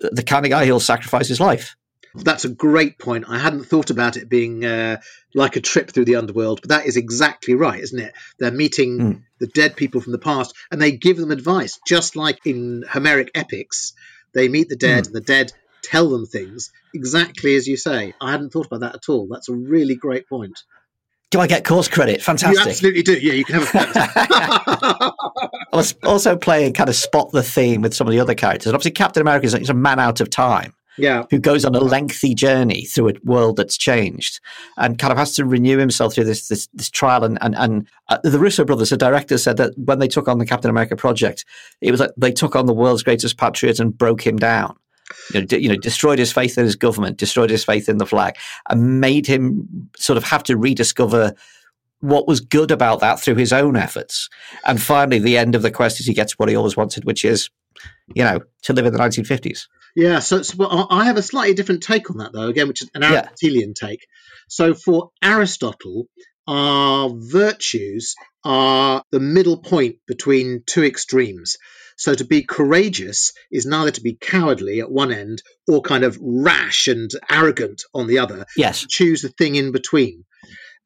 the 0.00 0.22
kind 0.22 0.44
of 0.44 0.50
guy 0.50 0.66
who'll 0.66 0.80
sacrifice 0.80 1.28
his 1.28 1.40
life. 1.40 1.76
That's 2.16 2.44
a 2.44 2.48
great 2.48 2.98
point. 2.98 3.24
I 3.28 3.38
hadn't 3.38 3.64
thought 3.64 3.90
about 3.90 4.16
it 4.16 4.28
being 4.28 4.64
uh, 4.64 4.98
like 5.34 5.56
a 5.56 5.60
trip 5.60 5.90
through 5.90 6.04
the 6.04 6.16
underworld, 6.16 6.60
but 6.60 6.68
that 6.70 6.86
is 6.86 6.96
exactly 6.96 7.54
right, 7.54 7.80
isn't 7.80 7.98
it? 7.98 8.12
They're 8.38 8.50
meeting 8.52 8.98
Mm. 8.98 9.22
the 9.40 9.46
dead 9.48 9.76
people 9.76 10.00
from 10.00 10.12
the 10.12 10.18
past 10.18 10.54
and 10.70 10.80
they 10.80 10.92
give 10.92 11.16
them 11.16 11.30
advice, 11.32 11.80
just 11.86 12.14
like 12.14 12.38
in 12.44 12.84
Homeric 12.88 13.30
epics. 13.34 13.94
They 14.32 14.48
meet 14.48 14.68
the 14.68 14.76
dead 14.76 15.04
Mm. 15.04 15.06
and 15.08 15.14
the 15.16 15.20
dead 15.22 15.52
tell 15.82 16.08
them 16.08 16.26
things 16.26 16.70
exactly 16.94 17.56
as 17.56 17.66
you 17.66 17.76
say. 17.76 18.14
I 18.20 18.30
hadn't 18.30 18.50
thought 18.50 18.66
about 18.66 18.80
that 18.80 18.94
at 18.94 19.08
all. 19.08 19.26
That's 19.30 19.48
a 19.48 19.54
really 19.54 19.96
great 19.96 20.28
point. 20.28 20.62
Do 21.34 21.40
I 21.40 21.48
get 21.48 21.64
course 21.64 21.88
credit? 21.88 22.22
Fantastic. 22.22 22.64
You 22.64 22.70
absolutely 22.70 23.02
do. 23.02 23.14
Yeah, 23.14 23.32
you 23.32 23.44
can 23.44 23.56
have 23.56 23.74
a 23.74 25.14
I 25.72 25.76
was 25.76 25.96
also 26.04 26.36
playing 26.36 26.74
kind 26.74 26.88
of 26.88 26.94
spot 26.94 27.32
the 27.32 27.42
theme 27.42 27.80
with 27.80 27.92
some 27.92 28.06
of 28.06 28.12
the 28.12 28.20
other 28.20 28.36
characters. 28.36 28.66
And 28.66 28.76
obviously, 28.76 28.92
Captain 28.92 29.20
America 29.20 29.46
is 29.46 29.52
a- 29.52 29.60
is 29.60 29.68
a 29.68 29.74
man 29.74 29.98
out 29.98 30.20
of 30.20 30.30
time 30.30 30.74
yeah. 30.96 31.24
who 31.32 31.40
goes 31.40 31.64
on 31.64 31.74
a 31.74 31.80
lengthy 31.80 32.36
journey 32.36 32.84
through 32.84 33.08
a 33.08 33.14
world 33.24 33.56
that's 33.56 33.76
changed 33.76 34.38
and 34.76 34.96
kind 34.96 35.10
of 35.10 35.18
has 35.18 35.34
to 35.34 35.44
renew 35.44 35.76
himself 35.76 36.14
through 36.14 36.22
this 36.22 36.46
this, 36.46 36.68
this 36.72 36.88
trial. 36.88 37.24
And 37.24 37.36
and, 37.40 37.56
and 37.56 37.88
uh, 38.10 38.18
the 38.22 38.38
Russo 38.38 38.64
brothers, 38.64 38.90
the 38.90 38.96
director, 38.96 39.36
said 39.36 39.56
that 39.56 39.76
when 39.76 39.98
they 39.98 40.06
took 40.06 40.28
on 40.28 40.38
the 40.38 40.46
Captain 40.46 40.70
America 40.70 40.94
project, 40.94 41.44
it 41.80 41.90
was 41.90 41.98
like 41.98 42.10
they 42.16 42.30
took 42.30 42.54
on 42.54 42.66
the 42.66 42.72
world's 42.72 43.02
greatest 43.02 43.38
patriot 43.38 43.80
and 43.80 43.98
broke 43.98 44.24
him 44.24 44.36
down. 44.36 44.76
You 45.32 45.40
know, 45.40 45.46
d- 45.46 45.58
you 45.58 45.68
know, 45.68 45.76
destroyed 45.76 46.18
his 46.18 46.32
faith 46.32 46.56
in 46.56 46.64
his 46.64 46.76
government, 46.76 47.18
destroyed 47.18 47.50
his 47.50 47.64
faith 47.64 47.88
in 47.88 47.98
the 47.98 48.06
flag, 48.06 48.36
and 48.68 49.00
made 49.00 49.26
him 49.26 49.90
sort 49.96 50.16
of 50.16 50.24
have 50.24 50.42
to 50.44 50.56
rediscover 50.56 51.34
what 52.00 52.26
was 52.28 52.40
good 52.40 52.70
about 52.70 53.00
that 53.00 53.20
through 53.20 53.36
his 53.36 53.52
own 53.52 53.76
efforts. 53.76 54.28
And 54.66 54.80
finally, 54.80 55.18
the 55.18 55.38
end 55.38 55.54
of 55.54 55.62
the 55.62 55.70
quest 55.70 56.00
is 56.00 56.06
he 56.06 56.14
gets 56.14 56.38
what 56.38 56.48
he 56.48 56.56
always 56.56 56.76
wanted, 56.76 57.04
which 57.04 57.24
is, 57.24 57.48
you 58.14 58.24
know, 58.24 58.40
to 58.62 58.72
live 58.72 58.86
in 58.86 58.92
the 58.92 58.98
1950s. 58.98 59.66
Yeah, 59.96 60.18
so, 60.18 60.42
so 60.42 60.86
I 60.90 61.04
have 61.04 61.16
a 61.16 61.22
slightly 61.22 61.54
different 61.54 61.82
take 61.82 62.10
on 62.10 62.18
that, 62.18 62.32
though, 62.32 62.48
again, 62.48 62.68
which 62.68 62.82
is 62.82 62.90
an 62.94 63.02
Yeah. 63.02 63.20
Aristotelian 63.20 63.74
take. 63.74 64.06
So 64.48 64.74
for 64.74 65.10
Aristotle, 65.22 66.08
our 66.46 67.10
virtues 67.14 68.14
are 68.44 69.02
the 69.10 69.20
middle 69.20 69.58
point 69.58 69.96
between 70.06 70.62
two 70.66 70.84
extremes. 70.84 71.56
So 71.96 72.14
to 72.14 72.24
be 72.24 72.42
courageous 72.42 73.32
is 73.50 73.66
neither 73.66 73.90
to 73.92 74.00
be 74.00 74.16
cowardly 74.20 74.80
at 74.80 74.90
one 74.90 75.12
end 75.12 75.42
or 75.68 75.82
kind 75.82 76.04
of 76.04 76.18
rash 76.20 76.88
and 76.88 77.10
arrogant 77.30 77.82
on 77.94 78.06
the 78.06 78.18
other. 78.18 78.46
Yes. 78.56 78.84
Choose 78.88 79.22
the 79.22 79.28
thing 79.28 79.54
in 79.54 79.72
between. 79.72 80.24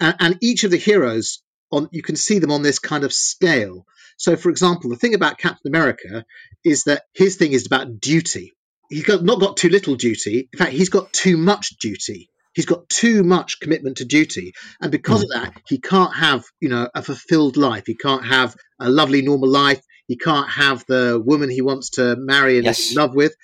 And, 0.01 0.17
and 0.21 0.39
each 0.41 0.65
of 0.65 0.71
the 0.71 0.77
heroes, 0.77 1.43
on 1.71 1.89
you 1.93 2.03
can 2.03 2.17
see 2.17 2.39
them 2.39 2.53
on 2.53 2.63
this 2.63 2.79
kind 2.79 3.05
of 3.05 3.13
scale. 3.13 3.85
So, 4.17 4.37
for 4.37 4.51
example, 4.51 4.91
the 4.91 4.97
thing 4.97 5.15
about 5.15 5.39
Captain 5.39 5.71
America 5.71 6.25
is 6.65 6.85
that 6.85 7.05
his 7.15 7.37
thing 7.37 7.53
is 7.53 7.67
about 7.67 8.01
duty 8.01 8.53
he's 8.89 9.05
got 9.05 9.23
not 9.23 9.41
got 9.41 9.57
too 9.57 9.69
little 9.69 9.95
duty. 9.95 10.49
In 10.53 10.59
fact, 10.59 10.73
he's 10.73 10.89
got 10.89 11.13
too 11.13 11.37
much 11.37 11.79
duty. 11.79 12.31
He's 12.55 12.67
got 12.67 12.89
too 12.89 13.23
much 13.23 13.61
commitment 13.61 13.99
to 13.99 14.05
duty, 14.05 14.53
and 14.81 14.91
because 14.91 15.21
hmm. 15.21 15.33
of 15.33 15.43
that, 15.43 15.63
he 15.69 15.79
can't 15.79 16.15
have 16.15 16.45
you 16.61 16.69
know 16.69 16.89
a 16.95 17.03
fulfilled 17.03 17.57
life. 17.57 17.85
He 17.87 17.95
can't 17.95 18.27
have 18.27 18.57
a 18.81 18.91
lovely 18.91 19.23
normal 19.23 19.49
life. 19.49 19.83
He 20.09 20.17
can't 20.17 20.51
have 20.51 20.85
the 20.89 21.23
woman 21.25 21.51
he 21.51 21.63
wants 21.63 21.91
to 21.91 22.17
marry 22.17 22.59
and 22.59 22.67
is 22.67 22.79
Yes. 22.79 22.91
in 22.91 22.97
love 22.97 23.15
with, 23.15 23.35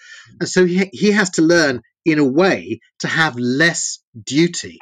and 0.40 0.48
so 0.48 0.64
he 0.66 0.90
he 0.92 1.12
has 1.12 1.30
to 1.36 1.42
learn 1.42 1.82
in 2.04 2.18
a 2.18 2.24
way 2.24 2.80
to 3.00 3.06
have 3.06 3.38
less 3.38 4.00
duty, 4.20 4.78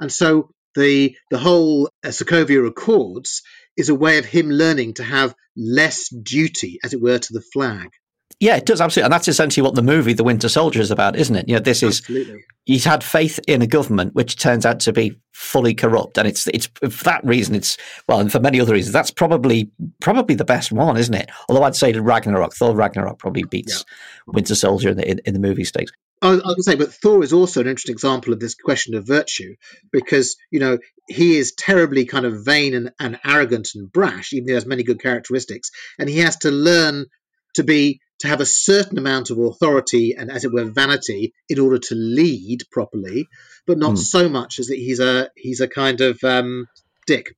and 0.00 0.10
so 0.10 0.50
the 0.74 1.16
the 1.30 1.38
whole 1.38 1.90
uh, 2.04 2.08
Sokovia 2.08 2.66
Accords 2.66 3.42
is 3.76 3.88
a 3.88 3.94
way 3.94 4.18
of 4.18 4.24
him 4.24 4.50
learning 4.50 4.94
to 4.94 5.02
have 5.04 5.34
less 5.56 6.08
duty, 6.08 6.78
as 6.84 6.94
it 6.94 7.00
were, 7.00 7.18
to 7.18 7.32
the 7.32 7.42
flag. 7.52 7.90
Yeah, 8.38 8.56
it 8.56 8.66
does 8.66 8.82
absolutely, 8.82 9.06
and 9.06 9.12
that's 9.12 9.28
essentially 9.28 9.64
what 9.64 9.76
the 9.76 9.82
movie 9.82 10.12
The 10.12 10.24
Winter 10.24 10.50
Soldier 10.50 10.80
is 10.80 10.90
about, 10.90 11.16
isn't 11.16 11.34
it? 11.34 11.48
You 11.48 11.54
know, 11.54 11.60
this 11.60 11.82
is 11.82 12.00
Absolutely. 12.00 12.44
he's 12.66 12.84
had 12.84 13.02
faith 13.02 13.40
in 13.48 13.62
a 13.62 13.66
government 13.66 14.14
which 14.14 14.36
turns 14.36 14.66
out 14.66 14.78
to 14.80 14.92
be 14.92 15.18
fully 15.32 15.74
corrupt, 15.74 16.18
and 16.18 16.28
it's 16.28 16.46
it's 16.48 16.66
for 16.66 17.04
that 17.04 17.24
reason 17.24 17.54
it's 17.54 17.78
well, 18.08 18.20
and 18.20 18.30
for 18.30 18.38
many 18.38 18.60
other 18.60 18.74
reasons, 18.74 18.92
that's 18.92 19.10
probably 19.10 19.70
probably 20.00 20.34
the 20.34 20.44
best 20.44 20.70
one, 20.70 20.98
isn't 20.98 21.14
it? 21.14 21.30
Although 21.48 21.62
I'd 21.62 21.76
say 21.76 21.92
Ragnarok, 21.92 22.54
Thor 22.54 22.76
Ragnarok 22.76 23.18
probably 23.18 23.44
beats 23.44 23.86
Winter 24.26 24.54
Soldier 24.54 24.90
in 24.90 24.98
the 24.98 25.10
in, 25.10 25.20
in 25.24 25.32
the 25.32 25.40
movie 25.40 25.64
stakes. 25.64 25.92
I 26.22 26.30
was, 26.30 26.40
I 26.40 26.46
was 26.46 26.54
going 26.54 26.56
to 26.56 26.62
say, 26.62 26.74
but 26.76 26.94
Thor 26.94 27.22
is 27.22 27.32
also 27.32 27.60
an 27.60 27.66
interesting 27.66 27.92
example 27.92 28.32
of 28.32 28.40
this 28.40 28.54
question 28.54 28.94
of 28.94 29.06
virtue 29.06 29.54
because, 29.92 30.36
you 30.50 30.60
know, 30.60 30.78
he 31.08 31.36
is 31.36 31.52
terribly 31.52 32.06
kind 32.06 32.24
of 32.24 32.44
vain 32.44 32.74
and, 32.74 32.90
and 32.98 33.18
arrogant 33.24 33.70
and 33.74 33.90
brash, 33.92 34.32
even 34.32 34.46
though 34.46 34.52
he 34.52 34.54
has 34.54 34.66
many 34.66 34.82
good 34.82 35.00
characteristics. 35.00 35.70
And 35.98 36.08
he 36.08 36.18
has 36.20 36.36
to 36.38 36.50
learn 36.50 37.06
to 37.54 37.64
be, 37.64 38.00
to 38.20 38.28
have 38.28 38.40
a 38.40 38.46
certain 38.46 38.98
amount 38.98 39.30
of 39.30 39.38
authority 39.38 40.14
and, 40.16 40.30
as 40.30 40.44
it 40.44 40.52
were, 40.52 40.64
vanity 40.64 41.34
in 41.48 41.58
order 41.58 41.78
to 41.78 41.94
lead 41.94 42.64
properly, 42.70 43.28
but 43.66 43.78
not 43.78 43.90
Hmm. 43.90 43.96
so 43.96 44.28
much 44.28 44.58
as 44.58 44.68
that 44.68 44.76
he's 44.76 45.00
a, 45.00 45.30
he's 45.36 45.60
a 45.60 45.68
kind 45.68 46.00
of 46.00 46.22
um, 46.24 46.66
dick. 47.06 47.34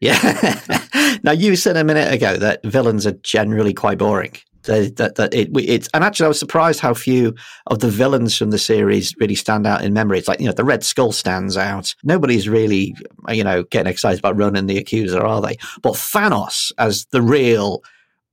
Yeah. 0.00 0.60
now 1.22 1.32
you 1.32 1.56
said 1.56 1.76
a 1.76 1.84
minute 1.84 2.12
ago 2.12 2.36
that 2.36 2.62
villains 2.64 3.06
are 3.06 3.12
generally 3.22 3.72
quite 3.72 3.98
boring. 3.98 4.32
That, 4.64 4.96
that, 4.96 5.16
that 5.16 5.34
it, 5.34 5.50
it's 5.56 5.90
and 5.92 6.02
actually 6.02 6.24
I 6.24 6.28
was 6.28 6.38
surprised 6.38 6.80
how 6.80 6.94
few 6.94 7.34
of 7.66 7.80
the 7.80 7.90
villains 7.90 8.34
from 8.34 8.50
the 8.50 8.58
series 8.58 9.14
really 9.20 9.34
stand 9.34 9.66
out 9.66 9.84
in 9.84 9.92
memory. 9.92 10.18
It's 10.18 10.26
like 10.26 10.40
you 10.40 10.46
know 10.46 10.52
the 10.52 10.64
Red 10.64 10.82
Skull 10.82 11.12
stands 11.12 11.58
out. 11.58 11.94
Nobody's 12.02 12.48
really 12.48 12.94
you 13.28 13.44
know 13.44 13.64
getting 13.64 13.90
excited 13.92 14.20
about 14.20 14.38
Ronan 14.38 14.66
the 14.66 14.78
Accuser, 14.78 15.20
are 15.20 15.42
they? 15.42 15.58
But 15.82 15.92
Thanos 15.94 16.72
as 16.78 17.04
the 17.10 17.20
real 17.20 17.82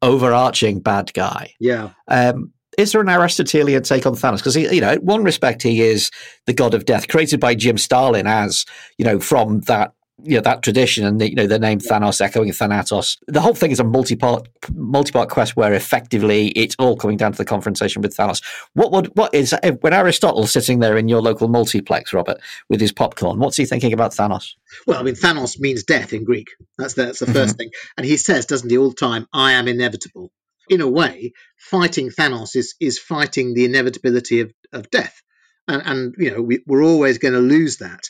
overarching 0.02 0.80
bad 0.80 1.14
guy. 1.14 1.54
Yeah. 1.60 1.92
Um, 2.08 2.52
is 2.78 2.94
there 2.94 3.02
an 3.02 3.10
Aristotelian 3.10 3.84
take 3.84 4.06
on 4.06 4.16
Thanos? 4.16 4.38
Because 4.38 4.56
he 4.56 4.76
you 4.76 4.82
know, 4.82 4.94
in 4.94 5.00
one 5.00 5.24
respect, 5.24 5.62
he 5.62 5.82
is 5.82 6.10
the 6.46 6.54
god 6.54 6.74
of 6.74 6.86
death, 6.86 7.08
created 7.08 7.40
by 7.40 7.54
Jim 7.54 7.78
Starlin 7.78 8.28
as 8.28 8.66
you 8.98 9.06
know 9.06 9.20
from 9.20 9.62
that 9.62 9.94
you 10.24 10.36
know 10.36 10.42
that 10.42 10.62
tradition 10.62 11.06
and 11.06 11.20
the, 11.20 11.30
you 11.30 11.36
know 11.36 11.48
the 11.48 11.60
name 11.60 11.80
Thanos 11.80 12.22
echoing 12.22 12.50
Thanatos. 12.50 13.18
The 13.28 13.42
whole 13.42 13.54
thing 13.54 13.72
is 13.72 13.80
a 13.80 13.84
multi-part 13.84 14.48
multi-part 14.74 15.30
quest 15.30 15.56
where 15.56 15.74
effectively 15.74 16.48
it's 16.50 16.76
all 16.80 16.96
coming 16.96 17.18
down 17.18 17.32
to 17.32 17.38
the 17.38 17.46
confrontation 17.46 18.02
with 18.02 18.16
Thanos. 18.16 18.44
What 18.74 18.92
would 18.92 19.08
what 19.16 19.34
is 19.34 19.56
when 19.82 19.94
Aristotle's 19.94 20.52
sitting 20.52 20.80
there 20.80 20.98
in 20.98 21.08
your 21.08 21.22
local 21.22 21.48
multiplex, 21.48 22.14
Robert, 22.14 22.38
with 22.70 22.82
his 22.82 22.92
popcorn? 22.92 23.40
What's 23.40 23.58
he 23.58 23.66
thinking 23.66 23.94
about 23.94 24.12
Thanos? 24.12 24.54
Well, 24.86 25.00
I 25.00 25.04
mean, 25.04 25.16
Thanos 25.16 25.60
means 25.60 25.84
death 25.84 26.14
in 26.14 26.24
Greek. 26.24 26.50
That's 26.78 26.94
the, 26.94 27.06
that's 27.06 27.20
the 27.20 27.26
1st 27.26 27.34
mm-hmm. 27.34 27.52
thing, 27.52 27.70
and 27.98 28.06
he 28.06 28.18
says, 28.18 28.46
doesn't 28.46 28.70
he, 28.70 28.78
all 28.78 28.90
the 28.90 28.96
time, 28.96 29.28
"I 29.34 29.54
am 29.54 29.68
inevitable." 29.68 30.32
In 30.70 30.82
a 30.82 30.88
way, 30.88 31.34
fighting 31.58 32.10
Thanos 32.10 32.56
is 32.56 32.76
is 32.80 33.00
fighting 33.00 33.54
the 33.54 33.66
inevitability 33.66 34.42
of, 34.42 34.54
of 34.72 34.90
death, 34.90 35.22
and 35.68 35.82
and 35.86 36.16
you 36.18 36.32
know 36.32 36.42
we, 36.42 36.64
we're 36.66 36.84
always 36.84 37.18
going 37.18 37.34
to 37.34 37.40
lose 37.40 37.78
that. 37.78 38.10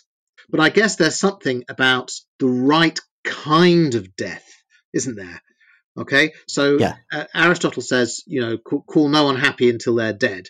But 0.52 0.60
I 0.60 0.70
guess 0.70 0.98
there's 0.98 1.18
something 1.18 1.64
about 1.70 2.12
the 2.40 2.48
right 2.48 3.00
kind 3.24 3.96
of 3.96 4.16
death, 4.16 4.46
isn't 4.94 5.16
there? 5.16 5.42
Okay, 5.98 6.34
so 6.48 6.78
yeah. 6.78 6.96
uh, 7.12 7.26
Aristotle 7.36 7.82
says, 7.82 8.24
you 8.26 8.42
know, 8.42 8.58
call, 8.58 8.82
call, 8.82 9.10
no 9.10 9.26
one 9.26 9.36
happy 9.36 9.70
until 9.70 9.96
they're 9.96 10.14
dead. 10.14 10.48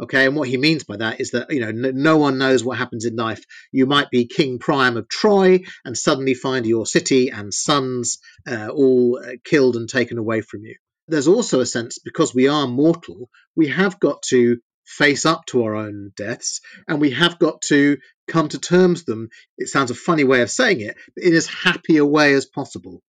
Okay, 0.00 0.26
and 0.26 0.34
what 0.34 0.48
he 0.48 0.56
means 0.56 0.84
by 0.84 0.96
that 0.96 1.20
is 1.20 1.30
that 1.30 1.50
you 1.50 1.60
know 1.60 1.70
no, 1.70 1.90
no 1.92 2.16
one 2.16 2.36
knows 2.36 2.64
what 2.64 2.78
happens 2.78 3.04
in 3.04 3.14
life. 3.14 3.44
You 3.70 3.86
might 3.86 4.10
be 4.10 4.26
King 4.26 4.58
Priam 4.58 4.96
of 4.96 5.08
Troy 5.08 5.60
and 5.84 5.96
suddenly 5.96 6.34
find 6.34 6.66
your 6.66 6.84
city 6.84 7.30
and 7.30 7.54
sons 7.54 8.18
uh, 8.46 8.68
all 8.68 9.20
uh, 9.24 9.36
killed 9.44 9.76
and 9.76 9.88
taken 9.88 10.18
away 10.18 10.40
from 10.40 10.64
you. 10.64 10.76
There's 11.06 11.28
also 11.28 11.60
a 11.60 11.66
sense 11.66 11.98
because 11.98 12.34
we 12.34 12.48
are 12.48 12.66
mortal, 12.66 13.30
we 13.54 13.68
have 13.68 14.00
got 14.00 14.22
to 14.30 14.58
face 14.84 15.24
up 15.24 15.46
to 15.46 15.64
our 15.64 15.74
own 15.74 16.12
deaths 16.16 16.60
and 16.88 17.00
we 17.00 17.10
have 17.10 17.38
got 17.38 17.62
to 17.62 17.98
come 18.26 18.48
to 18.48 18.58
terms 18.58 19.00
with 19.00 19.06
them. 19.06 19.28
It 19.58 19.68
sounds 19.68 19.90
a 19.90 19.94
funny 19.94 20.24
way 20.24 20.42
of 20.42 20.50
saying 20.50 20.80
it, 20.80 20.96
but 21.14 21.24
in 21.24 21.34
as 21.34 21.46
happy 21.46 21.96
a 21.98 22.06
way 22.06 22.34
as 22.34 22.46
possible. 22.46 23.02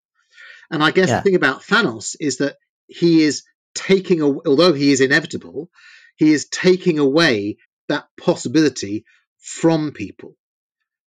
And 0.72 0.84
I 0.84 0.92
guess 0.92 1.10
yeah. 1.10 1.18
the 1.18 1.22
thing 1.24 1.36
about 1.36 1.62
Thanos 1.62 2.16
is 2.20 2.38
that 2.38 2.58
he 2.88 3.24
is 3.24 3.44
taking, 3.74 4.22
a, 4.22 4.26
although 4.26 4.74
he 4.74 4.92
is 4.92 5.02
inevitable, 5.02 5.70
he 6.16 6.34
is 6.34 6.48
taking 6.50 7.00
away 7.00 7.58
that 7.88 8.08
possibility 8.20 9.06
from 9.40 9.92
people, 9.92 10.36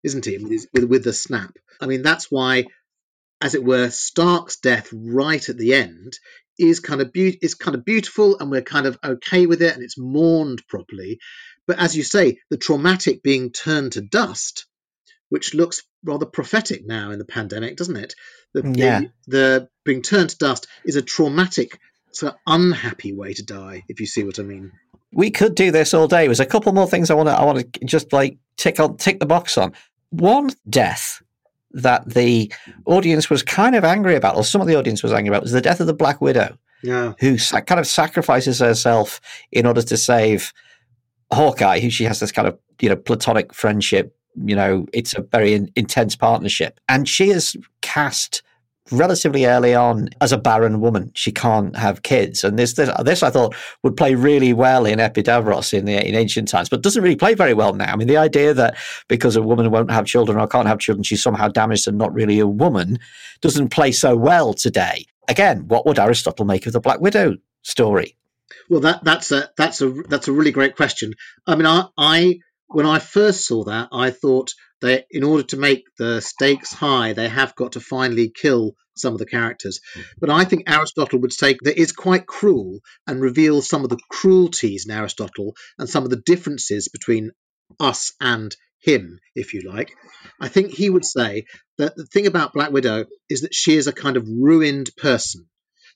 isn't 0.04 0.26
he? 0.26 0.38
With, 0.38 0.67
with, 0.74 0.84
with 0.86 1.04
the 1.04 1.13
snap. 1.13 1.58
I 1.82 1.88
mean, 1.88 2.04
that's 2.04 2.30
why, 2.30 2.65
as 3.41 3.56
it 3.56 3.63
were, 3.63 3.89
Stark's 3.89 4.58
death 4.58 4.89
right 4.93 5.48
at 5.50 5.58
the 5.58 5.74
end 5.74 6.20
is 6.60 6.80
kind 6.80 7.02
of 7.02 7.13
be- 7.13 7.38
is 7.41 7.56
kind 7.56 7.76
of 7.76 7.86
beautiful, 7.86 8.39
and 8.39 8.50
we're 8.50 8.62
kind 8.62 8.88
of 8.88 8.98
okay 9.04 9.46
with 9.46 9.62
it, 9.62 9.74
and 9.74 9.84
it's 9.84 9.98
mourned 9.98 10.63
properly. 10.67 11.20
But 11.68 11.80
as 11.80 11.96
you 11.96 12.04
say, 12.04 12.40
the 12.50 12.58
traumatic 12.58 13.22
being 13.22 13.52
turned 13.52 13.94
to 13.94 14.02
dust, 14.02 14.66
which 15.30 15.54
looks 15.54 15.84
rather 16.04 16.26
prophetic 16.26 16.88
now 16.88 17.12
in 17.12 17.20
the 17.20 17.26
pandemic, 17.26 17.76
doesn't 17.76 17.98
it? 17.98 18.16
The, 18.54 18.62
mm, 18.62 18.78
yeah. 18.78 19.00
the, 19.02 19.12
the 19.28 19.70
being 19.84 20.02
turned 20.02 20.30
to 20.30 20.38
dust 20.38 20.68
is 20.86 20.96
a 20.96 21.02
traumatic, 21.02 21.80
sort 22.12 22.34
of 22.34 22.40
unhappy 22.48 23.14
way 23.14 23.34
to 23.34 23.44
die, 23.44 23.84
if 23.90 24.00
you 24.00 24.06
see 24.06 24.24
what 24.24 24.40
I 24.40 24.44
mean. 24.44 24.72
We 25.12 25.30
could 25.30 25.56
do 25.56 25.72
this 25.72 25.94
all 25.94 26.08
day. 26.08 26.26
There's 26.26 26.40
a 26.40 26.46
couple 26.46 26.72
more 26.74 26.88
things 26.88 27.10
I 27.10 27.14
want 27.14 27.30
to 27.30 27.34
I 27.34 27.44
want 27.44 27.74
to 27.74 27.86
just 27.86 28.12
like 28.12 28.38
tick 28.58 28.80
on 28.80 28.98
tick 28.98 29.20
the 29.20 29.26
box 29.26 29.58
on. 29.58 29.74
One 30.10 30.50
death 30.70 31.22
that 31.72 32.10
the 32.10 32.52
audience 32.86 33.30
was 33.30 33.44
kind 33.44 33.76
of 33.76 33.84
angry 33.84 34.16
about, 34.16 34.36
or 34.36 34.44
some 34.44 34.62
of 34.62 34.68
the 34.68 34.76
audience 34.76 35.04
was 35.04 35.14
angry 35.14 35.30
about, 35.30 35.44
was 35.44 35.52
the 35.52 35.62
death 35.62 35.80
of 35.80 35.88
the 35.88 35.94
Black 35.94 36.22
Widow. 36.22 36.58
Yeah. 36.84 37.14
Who 37.20 37.38
kind 37.38 37.80
of 37.80 37.88
sacrifices 37.88 38.60
herself 38.60 39.20
in 39.52 39.66
order 39.66 39.82
to 39.82 39.98
save 39.98 40.54
Hawkeye, 41.32 41.80
who 41.80 41.90
she 41.90 42.04
has 42.06 42.20
this 42.20 42.32
kind 42.32 42.48
of 42.48 42.58
you 42.82 42.90
know 42.90 42.96
platonic 42.96 43.54
friendship. 43.54 44.16
You 44.46 44.56
know, 44.56 44.86
it's 44.94 45.16
a 45.16 45.22
very 45.22 45.54
in, 45.54 45.72
intense 45.76 46.16
partnership, 46.16 46.80
and 46.88 47.08
she 47.08 47.30
is 47.30 47.56
cast 47.82 48.44
relatively 48.92 49.46
early 49.46 49.76
on 49.76 50.10
as 50.22 50.32
a 50.32 50.38
barren 50.38 50.80
woman. 50.80 51.12
She 51.13 51.32
can't 51.32 51.76
have 51.76 52.04
kids, 52.04 52.44
and 52.44 52.58
this 52.58 52.74
this, 52.74 52.90
this 53.04 53.24
I 53.24 53.30
thought 53.30 53.56
would 53.84 53.98
play 53.98 54.16
really 54.16 54.54
well 54.54 54.86
in 54.86 55.00
Epidavros 55.00 55.74
in 55.74 55.86
the 55.86 56.08
in 56.08 56.16
ancient 56.16 56.48
times, 56.48 56.70
but 56.70 56.82
doesn't 56.82 57.04
really 57.04 57.16
play 57.16 57.34
very 57.34 57.54
well 57.54 57.74
now. 57.74 57.92
I 57.92 57.96
mean, 57.96 58.08
the 58.08 58.18
idea 58.18 58.54
that 58.54 58.78
because 59.08 59.36
a 59.36 59.42
woman 59.42 59.72
won't 59.72 59.92
have 59.92 60.06
children 60.06 60.38
or 60.38 60.48
can't 60.48 60.68
have 60.68 60.80
children, 60.80 61.04
she's 61.04 61.24
somehow 61.24 61.48
damaged 61.48 61.88
and 61.88 61.98
not 61.98 62.13
really 62.13 62.40
a 62.40 62.48
woman, 62.48 63.00
doesn't 63.42 63.70
play 63.70 63.92
so 63.92 64.16
well 64.16 64.54
today. 64.54 65.06
Again, 65.28 65.68
what 65.68 65.86
would 65.86 66.00
Aristotle 66.00 66.46
make 66.46 66.66
of 66.68 66.74
the 66.74 66.80
Black 66.80 67.02
Widow 67.02 67.38
story? 67.63 68.16
Well, 68.70 68.82
that 68.82 69.04
that's 69.04 69.32
a 69.32 69.50
that's 69.58 69.82
a 69.82 69.90
that's 69.90 70.28
a 70.28 70.34
really 70.34 70.52
great 70.52 70.76
question. 70.76 71.14
I 71.46 71.56
mean, 71.56 71.66
I, 71.66 71.88
I 71.98 72.40
when 72.68 72.86
I 72.86 73.00
first 73.00 73.46
saw 73.46 73.64
that, 73.66 73.90
I 73.92 74.12
thought 74.12 74.54
that 74.82 75.06
in 75.10 75.24
order 75.24 75.44
to 75.44 75.58
make 75.58 75.84
the 75.98 76.22
stakes 76.22 76.72
high, 76.72 77.14
they 77.14 77.30
have 77.30 77.56
got 77.56 77.74
to 77.74 77.80
finally 77.80 78.30
kill 78.30 78.76
some 78.96 79.14
of 79.14 79.20
the 79.20 79.26
characters. 79.26 79.80
Hmm. 79.94 80.02
But 80.20 80.30
I 80.30 80.44
think 80.44 80.70
Aristotle 80.70 81.20
would 81.20 81.34
say 81.34 81.58
that 81.64 81.80
is 81.80 81.92
quite 81.92 82.26
cruel 82.26 82.80
and 83.06 83.22
reveal 83.22 83.62
some 83.62 83.84
of 83.84 83.90
the 83.90 84.00
cruelties 84.10 84.86
in 84.86 84.92
Aristotle 84.92 85.56
and 85.78 85.90
some 85.90 86.04
of 86.04 86.10
the 86.10 86.22
differences 86.26 86.90
between 86.90 87.32
us 87.80 88.14
and 88.20 88.56
him, 88.80 89.20
if 89.36 89.54
you 89.54 89.62
like. 89.62 89.92
I 90.40 90.48
think 90.48 90.72
he 90.72 90.90
would 90.90 91.06
say 91.06 91.46
that 91.78 91.96
the 91.96 92.06
thing 92.06 92.28
about 92.28 92.54
Black 92.54 92.72
Widow 92.72 93.06
is 93.30 93.42
that 93.42 93.54
she 93.54 93.76
is 93.76 93.88
a 93.88 93.94
kind 93.94 94.18
of 94.18 94.28
ruined 94.28 94.90
person. 94.98 95.48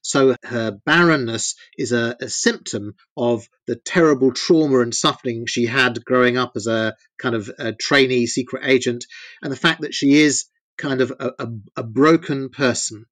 So 0.01 0.35
her 0.43 0.71
barrenness 0.71 1.55
is 1.77 1.91
a, 1.91 2.15
a, 2.19 2.27
symptom 2.27 2.95
of 3.15 3.47
the 3.67 3.75
terrible 3.75 4.33
trauma 4.33 4.79
and 4.79 4.95
suffering 4.95 5.45
she 5.45 5.67
had 5.67 6.03
growing 6.03 6.37
up 6.37 6.53
as 6.55 6.65
a 6.65 6.95
kind 7.19 7.35
of 7.35 7.51
a 7.59 7.73
trainee 7.73 8.25
secret 8.25 8.63
agent, 8.65 9.05
and 9.41 9.51
the 9.51 9.57
fact 9.57 9.81
that 9.81 9.93
she 9.93 10.21
is 10.21 10.45
kind 10.77 11.01
of 11.01 11.11
a, 11.11 11.33
a, 11.37 11.47
a 11.77 11.83
broken 11.83 12.49
person. 12.49 13.05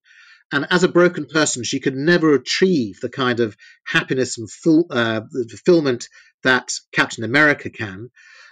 And 0.52 0.66
as 0.72 0.84
a 0.84 0.88
broken 0.88 1.28
person, 1.28 1.64
she 1.64 1.80
could 1.80 1.96
never 1.96 2.34
achieve 2.34 3.00
the 3.02 3.10
kind 3.10 3.40
of 3.40 3.56
happiness 3.86 4.40
and 4.40 4.50
full, 4.50 4.88
uh, 4.90 5.22
fulfillment 5.48 6.10
that 6.44 6.74
Captain 6.92 7.24
America 7.24 7.70
can. 7.70 8.10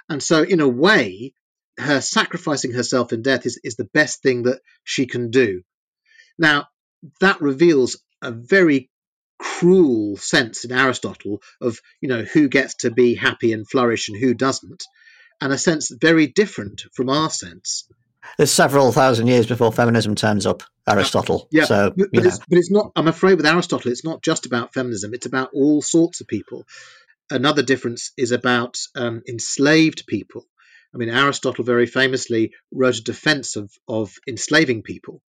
And 0.08 0.22
so, 0.22 0.44
in 0.44 0.60
a 0.60 0.68
way, 0.68 1.34
her 1.80 2.02
sacrificing 2.02 2.72
herself 2.72 3.14
in 3.14 3.24
death 3.24 3.48
is, 3.48 3.60
is 3.64 3.78
the 3.78 3.90
best 3.94 4.22
thing 4.22 4.44
that 4.44 4.62
she 4.84 5.08
can 5.08 5.32
do. 5.32 5.64
Now, 6.38 6.68
that 7.20 7.42
reveals 7.42 7.98
a 8.22 8.32
very 8.32 8.90
cruel 9.40 10.18
sense 10.18 10.66
in 10.66 10.72
Aristotle 10.72 11.42
of 11.62 11.80
you 12.02 12.10
know 12.10 12.24
who 12.24 12.48
gets 12.48 12.76
to 12.76 12.92
be 12.92 13.16
happy 13.16 13.54
and 13.54 13.70
flourish 13.70 14.10
and 14.10 14.20
who 14.20 14.34
doesn't, 14.34 14.84
and 15.42 15.54
a 15.54 15.58
sense 15.58 15.92
very 15.92 16.28
different 16.28 16.84
from 16.94 17.10
our 17.10 17.30
sense. 17.30 17.88
There's 18.38 18.52
several 18.52 18.92
thousand 18.92 19.28
years 19.28 19.46
before 19.46 19.72
feminism 19.72 20.16
turns 20.16 20.46
up, 20.46 20.64
Aristotle. 20.88 21.48
Yeah, 21.50 21.66
so, 21.66 21.94
but, 21.96 22.10
but 22.12 22.26
it's, 22.26 22.40
but 22.40 22.58
it's 22.58 22.72
not. 22.72 22.92
I'm 22.96 23.08
afraid 23.08 23.36
with 23.36 23.46
Aristotle, 23.46 23.92
it's 23.92 24.04
not 24.04 24.22
just 24.22 24.46
about 24.46 24.74
feminism. 24.74 25.14
It's 25.14 25.26
about 25.26 25.52
all 25.54 25.82
sorts 25.82 26.22
of 26.22 26.28
people. 26.28 26.66
Another 27.30 27.62
difference 27.62 28.12
is 28.18 28.32
about 28.32 28.78
um, 28.96 29.22
enslaved 29.28 30.08
people. 30.08 30.46
I 30.94 30.98
mean, 30.98 31.10
Aristotle 31.10 31.66
very 31.66 31.86
famously 31.86 32.54
wrote 32.72 32.98
a 32.98 33.04
defense 33.04 33.56
of, 33.56 33.72
of 33.88 34.14
enslaving 34.28 34.82
people 34.82 35.22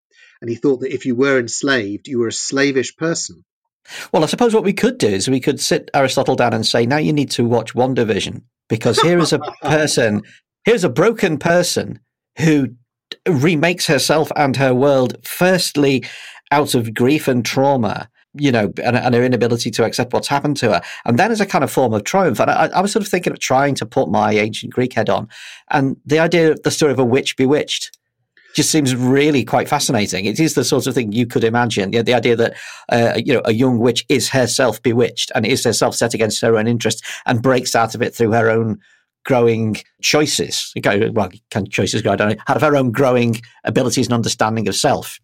and 0.42 0.50
he 0.50 0.56
thought 0.56 0.82
that 0.82 0.94
if 0.94 1.06
you 1.06 1.16
were 1.16 1.40
enslaved, 1.40 2.08
you 2.08 2.20
were 2.20 2.28
a 2.28 2.34
slavish 2.34 2.96
person. 2.96 3.44
Well, 4.12 4.24
I 4.24 4.28
suppose 4.28 4.54
what 4.54 4.64
we 4.64 4.74
could 4.74 4.98
do 4.98 5.08
is 5.08 5.30
we 5.30 5.40
could 5.40 5.60
sit 5.60 5.90
Aristotle 5.94 6.36
down 6.36 6.54
and 6.54 6.66
say, 6.66 6.86
now 6.86 6.98
you 6.98 7.14
need 7.14 7.32
to 7.32 7.46
watch 7.46 7.74
WandaVision 7.74 8.42
because 8.68 9.00
here 9.00 9.20
is 9.20 9.34
a 9.34 9.40
person, 9.62 10.24
here's 10.66 10.84
a 10.84 10.90
broken 10.90 11.38
person 11.38 12.00
who 12.38 12.76
remakes 13.28 13.88
herself 13.88 14.32
and 14.36 14.58
her 14.58 14.74
world, 14.74 15.18
firstly, 15.26 16.04
out 16.52 16.76
of 16.76 16.94
grief 16.94 17.28
and 17.28 17.46
trauma, 17.46 18.10
you 18.34 18.52
know, 18.52 18.72
and, 18.84 18.96
and, 18.96 19.16
her 19.16 19.24
inability 19.24 19.72
to 19.72 19.84
accept 19.84 20.14
what's 20.14 20.28
happened 20.28 20.58
to 20.58 20.74
her. 20.74 20.82
And 21.06 21.18
then 21.18 21.32
as 21.32 21.42
a 21.42 21.46
kind 21.46 21.64
of 21.64 21.72
form 21.72 21.94
of 21.94 22.04
triumph. 22.04 22.40
And 22.40 22.52
I, 22.52 22.68
I, 22.68 22.82
was 22.82 22.92
sort 22.92 23.04
of 23.04 23.10
thinking 23.10 23.34
of 23.34 23.40
trying 23.40 23.76
to 23.76 23.86
put 23.86 24.10
my 24.10 24.34
ancient 24.34 24.74
Greek 24.74 24.94
head 24.94 25.10
on. 25.10 25.28
And 25.70 25.98
the 26.06 26.20
idea 26.20 26.52
of 26.52 26.64
the 26.64 26.72
story 26.72 26.92
of 26.92 27.00
a 27.00 27.06
witch 27.06 27.38
bewitched 27.38 27.98
just 28.54 28.72
seems 28.72 28.96
really 28.96 29.44
quite 29.44 29.70
fascinating. 29.70 30.26
It 30.26 30.40
is 30.40 30.56
the 30.56 30.64
sort 30.64 30.88
of 30.88 30.96
thing 30.96 31.12
you 31.12 31.28
could 31.28 31.44
imagine. 31.44 31.92
The, 31.92 32.02
the 32.02 32.14
idea 32.14 32.36
that 32.36 32.56
uh, 32.90 33.20
you 33.24 33.34
know 33.34 33.42
a 33.46 33.54
young 33.54 33.80
witch 33.80 34.06
is 34.10 34.30
herself 34.30 34.82
bewitched 34.82 35.32
and 35.36 35.46
is 35.46 35.64
herself 35.64 35.96
set 35.96 36.14
against 36.14 36.42
her 36.42 36.58
own 36.58 36.68
interest 36.68 37.06
and 37.26 37.42
breaks 37.42 37.76
out 37.76 37.96
of 37.96 38.02
it 38.02 38.16
through 38.16 38.32
her 38.32 38.50
own 38.50 38.80
growing 39.28 39.76
choices. 40.02 40.74
Well, 40.84 41.30
can 41.52 41.68
choices 41.70 42.02
go? 42.02 42.14
I 42.14 42.16
don't 42.16 42.30
know. 42.30 42.44
Out 42.48 42.56
of 42.56 42.62
her 42.62 42.76
own 42.78 42.92
growing 42.92 43.42
abilities 43.66 44.08
and 44.08 44.14
understanding 44.14 44.68
of 44.68 44.76
self. 44.76 45.20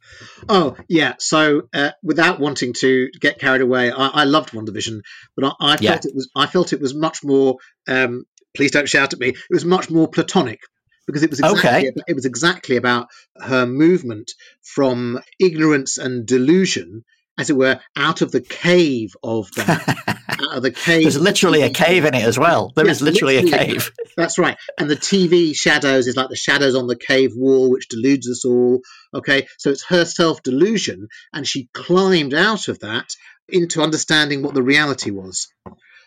Oh 0.50 0.76
yeah. 0.90 1.16
So 1.20 1.64
uh, 1.74 1.92
without 2.04 2.40
wanting 2.40 2.74
to 2.82 3.10
get 3.20 3.40
carried 3.40 3.62
away, 3.62 3.92
I, 3.92 4.08
I 4.08 4.24
loved 4.26 4.52
WandaVision, 4.52 5.02
but 5.36 5.46
I, 5.46 5.74
I 5.74 5.78
felt 5.78 5.82
yeah. 5.82 6.10
it 6.10 6.16
was 6.16 6.30
I 6.36 6.46
felt 6.46 6.74
it 6.74 6.82
was 6.82 6.94
much 6.94 7.24
more. 7.24 7.56
Um, 7.88 8.26
please 8.56 8.72
don't 8.72 8.90
shout 8.90 9.14
at 9.14 9.20
me. 9.20 9.30
It 9.30 9.38
was 9.50 9.66
much 9.66 9.90
more 9.90 10.08
platonic 10.08 10.60
because 11.08 11.24
it 11.24 11.30
was 11.30 11.40
exactly 11.40 11.70
okay. 11.70 11.88
about, 11.88 12.04
it 12.08 12.16
was 12.16 12.26
exactly 12.26 12.78
about 12.78 13.08
her 13.38 13.66
movement 13.66 14.32
from 14.62 15.20
ignorance 15.40 15.98
and 15.98 16.26
delusion 16.26 17.04
as 17.38 17.50
it 17.50 17.58
were, 17.58 17.80
out 17.96 18.22
of 18.22 18.32
the 18.32 18.42
cave 18.42 19.16
of 19.24 19.50
that. 19.56 19.98
out 20.30 20.58
of 20.58 20.64
the 20.64 20.72
cave. 20.72 21.04
There's 21.04 21.20
literally 21.20 21.64
a 21.64 21.70
cave 21.70 22.06
in 22.06 22.14
it 22.14 22.24
as 22.24 22.38
well. 22.38 22.72
There 22.76 22.86
yeah, 22.86 22.92
is 22.92 23.02
literally, 23.02 23.42
literally, 23.42 23.64
a 23.64 23.68
cave. 23.68 23.92
That's 24.18 24.38
right. 24.38 24.56
And 24.78 24.90
the 24.90 24.96
TV 24.96 25.56
shadows 25.56 26.08
is 26.08 26.16
like 26.16 26.30
the 26.30 26.36
shadows 26.36 26.76
on 26.76 26.86
the 26.86 26.96
cave 26.96 27.32
wall, 27.36 27.72
which 27.72 27.88
deludes 27.88 28.30
us 28.30 28.46
all. 28.46 28.82
Okay. 29.14 29.48
So 29.58 29.72
it's 29.72 29.86
her 29.86 30.06
self 30.06 30.44
delusion. 30.44 31.08
And 31.34 31.48
she 31.48 31.70
climbed 31.74 32.36
out 32.36 32.68
of 32.68 32.80
that 32.80 33.10
into 33.50 33.82
understanding 33.82 34.44
what 34.44 34.54
the 34.54 34.64
reality 34.64 35.10
was. 35.10 35.48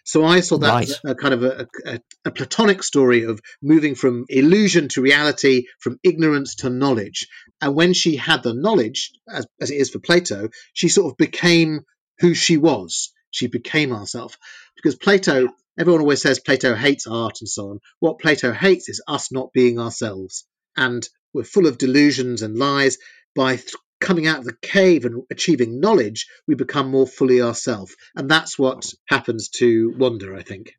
So 0.07 0.25
I 0.25 0.39
saw 0.39 0.59
that 0.59 0.69
right. 0.69 0.89
as 0.89 1.01
a, 1.05 1.11
a 1.11 1.15
kind 1.17 1.35
of 1.35 1.43
a, 1.43 1.69
a, 1.85 2.01
a, 2.27 2.31
platonic 2.31 2.85
story 2.85 3.25
of 3.25 3.41
moving 3.61 3.97
from 3.97 4.25
illusion 4.29 4.87
to 4.91 5.03
reality, 5.03 5.65
from 5.81 5.99
ignorance 6.05 6.55
to 6.57 6.71
knowledge. 6.71 7.27
And 7.61 7.75
when 7.75 7.93
she 7.93 8.15
had 8.15 8.45
the 8.45 8.55
knowledge, 8.55 9.11
as, 9.29 9.49
as 9.61 9.73
it 9.73 9.75
is 9.75 9.91
for 9.91 9.99
Plato, 9.99 10.51
she 10.73 10.89
sort 10.89 11.11
of 11.11 11.17
became 11.17 11.81
who 12.21 12.35
she 12.35 12.57
was. 12.57 13.13
She 13.33 13.49
became 13.49 13.91
herself. 13.91 14.39
Because 14.77 14.95
Plato, 14.95 15.49
everyone 15.77 16.03
always 16.03 16.23
says 16.23 16.39
Plato 16.39 16.77
hates 16.77 17.09
art 17.09 17.39
and 17.41 17.49
so 17.49 17.71
on. 17.71 17.81
What 17.99 18.21
Plato 18.21 18.53
hates 18.53 18.89
is 18.89 19.03
us 19.09 19.33
not 19.33 19.53
being 19.53 19.81
ourselves. 19.81 20.47
And 20.77 21.07
we're 21.35 21.43
full 21.43 21.67
of 21.67 21.79
delusions 21.79 22.43
and 22.43 22.57
lies. 22.57 22.99
By 23.35 23.59
coming 24.01 24.27
out 24.27 24.39
of 24.39 24.45
the 24.45 24.57
cave 24.63 25.05
and 25.05 25.23
achieving 25.31 25.81
knowledge, 25.81 26.27
we 26.47 26.55
become 26.55 26.91
more 26.91 27.07
fully 27.07 27.41
ourselves. 27.41 27.97
And 28.15 28.31
that's 28.31 28.59
what 28.59 28.93
happens 29.09 29.49
to 29.51 29.95
Wanda, 29.97 30.35
I 30.37 30.43
think. 30.43 30.75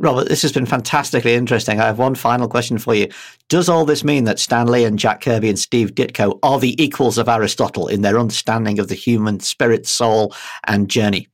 Robert, 0.00 0.28
this 0.28 0.42
has 0.42 0.52
been 0.52 0.66
fantastically 0.66 1.34
interesting. 1.34 1.80
I 1.80 1.86
have 1.86 1.98
one 1.98 2.14
final 2.14 2.48
question 2.48 2.78
for 2.78 2.94
you. 2.94 3.08
Does 3.48 3.68
all 3.68 3.84
this 3.84 4.04
mean 4.04 4.24
that 4.24 4.38
Stan 4.38 4.68
Lee 4.68 4.84
and 4.84 4.98
Jack 4.98 5.22
Kirby 5.22 5.48
and 5.48 5.58
Steve 5.58 5.94
Ditko 5.94 6.38
are 6.42 6.60
the 6.60 6.80
equals 6.80 7.18
of 7.18 7.28
Aristotle 7.28 7.88
in 7.88 8.02
their 8.02 8.18
understanding 8.18 8.78
of 8.78 8.86
the 8.86 8.94
human 8.94 9.40
spirit, 9.40 9.86
soul, 9.88 10.34
and 10.66 10.88
journey? 10.88 11.26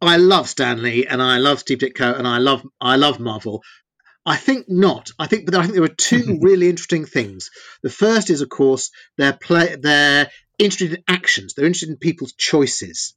I 0.00 0.16
love 0.16 0.48
Stan 0.48 0.82
Lee 0.82 1.06
and 1.06 1.22
I 1.22 1.38
love 1.38 1.58
Steve 1.58 1.78
Ditko 1.78 2.18
and 2.18 2.26
I 2.26 2.38
love 2.38 2.66
I 2.80 2.96
love 2.96 3.18
Marvel. 3.18 3.62
I 4.26 4.36
think 4.36 4.66
not. 4.68 5.10
I 5.18 5.28
think, 5.28 5.46
but 5.46 5.54
I 5.54 5.62
think 5.62 5.74
there 5.74 5.84
are 5.84 5.88
two 5.88 6.38
really 6.42 6.68
interesting 6.68 7.06
things. 7.06 7.50
The 7.82 7.90
first 7.90 8.28
is, 8.28 8.40
of 8.40 8.48
course, 8.48 8.90
they're 9.16 9.32
play, 9.40 9.76
they're 9.76 10.28
interested 10.58 10.94
in 10.94 11.04
actions. 11.08 11.54
They're 11.54 11.66
interested 11.66 11.90
in 11.90 11.96
people's 11.96 12.34
choices. 12.34 13.14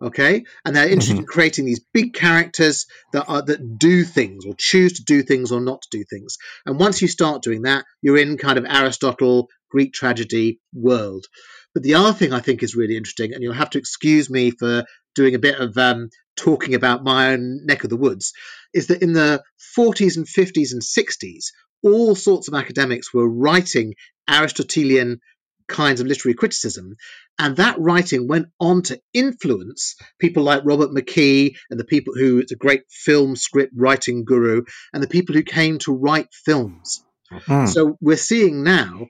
Okay, 0.00 0.44
and 0.64 0.76
they're 0.76 0.86
interested 0.86 1.14
mm-hmm. 1.14 1.22
in 1.22 1.26
creating 1.26 1.64
these 1.64 1.84
big 1.92 2.14
characters 2.14 2.86
that 3.12 3.24
are 3.26 3.42
that 3.42 3.78
do 3.78 4.04
things 4.04 4.46
or 4.46 4.54
choose 4.56 4.92
to 4.94 5.02
do 5.02 5.24
things 5.24 5.50
or 5.50 5.60
not 5.60 5.82
to 5.82 5.88
do 5.90 6.04
things. 6.08 6.36
And 6.64 6.78
once 6.78 7.02
you 7.02 7.08
start 7.08 7.42
doing 7.42 7.62
that, 7.62 7.84
you're 8.00 8.16
in 8.16 8.38
kind 8.38 8.58
of 8.58 8.64
Aristotle 8.64 9.48
Greek 9.70 9.92
tragedy 9.92 10.60
world. 10.72 11.26
But 11.74 11.82
the 11.82 11.94
other 11.94 12.12
thing 12.12 12.32
I 12.32 12.40
think 12.40 12.62
is 12.62 12.76
really 12.76 12.96
interesting, 12.96 13.34
and 13.34 13.42
you'll 13.42 13.54
have 13.54 13.70
to 13.70 13.78
excuse 13.78 14.30
me 14.30 14.52
for 14.52 14.84
doing 15.18 15.34
a 15.34 15.40
bit 15.40 15.58
of 15.58 15.76
um, 15.76 16.10
talking 16.36 16.74
about 16.74 17.02
my 17.02 17.32
own 17.32 17.66
neck 17.66 17.82
of 17.82 17.90
the 17.90 17.96
woods, 17.96 18.32
is 18.72 18.86
that 18.86 19.02
in 19.02 19.12
the 19.12 19.42
40s 19.76 20.16
and 20.16 20.26
50s 20.26 20.72
and 20.72 20.80
60s, 20.80 21.46
all 21.82 22.14
sorts 22.14 22.46
of 22.48 22.54
academics 22.54 23.12
were 23.12 23.28
writing 23.28 23.94
Aristotelian 24.30 25.20
kinds 25.68 26.00
of 26.00 26.06
literary 26.06 26.34
criticism. 26.34 26.96
And 27.38 27.56
that 27.56 27.78
writing 27.78 28.28
went 28.28 28.46
on 28.58 28.82
to 28.82 29.00
influence 29.12 29.96
people 30.18 30.44
like 30.44 30.62
Robert 30.64 30.90
McKee 30.90 31.56
and 31.68 31.78
the 31.78 31.84
people 31.84 32.14
who, 32.14 32.38
it's 32.38 32.52
a 32.52 32.56
great 32.56 32.82
film 32.88 33.34
script 33.36 33.72
writing 33.76 34.24
guru, 34.24 34.62
and 34.92 35.02
the 35.02 35.08
people 35.08 35.34
who 35.34 35.42
came 35.42 35.78
to 35.80 35.92
write 35.92 36.28
films. 36.32 37.04
Mm-hmm. 37.32 37.66
So 37.66 37.96
we're 38.00 38.16
seeing 38.16 38.62
now 38.62 39.08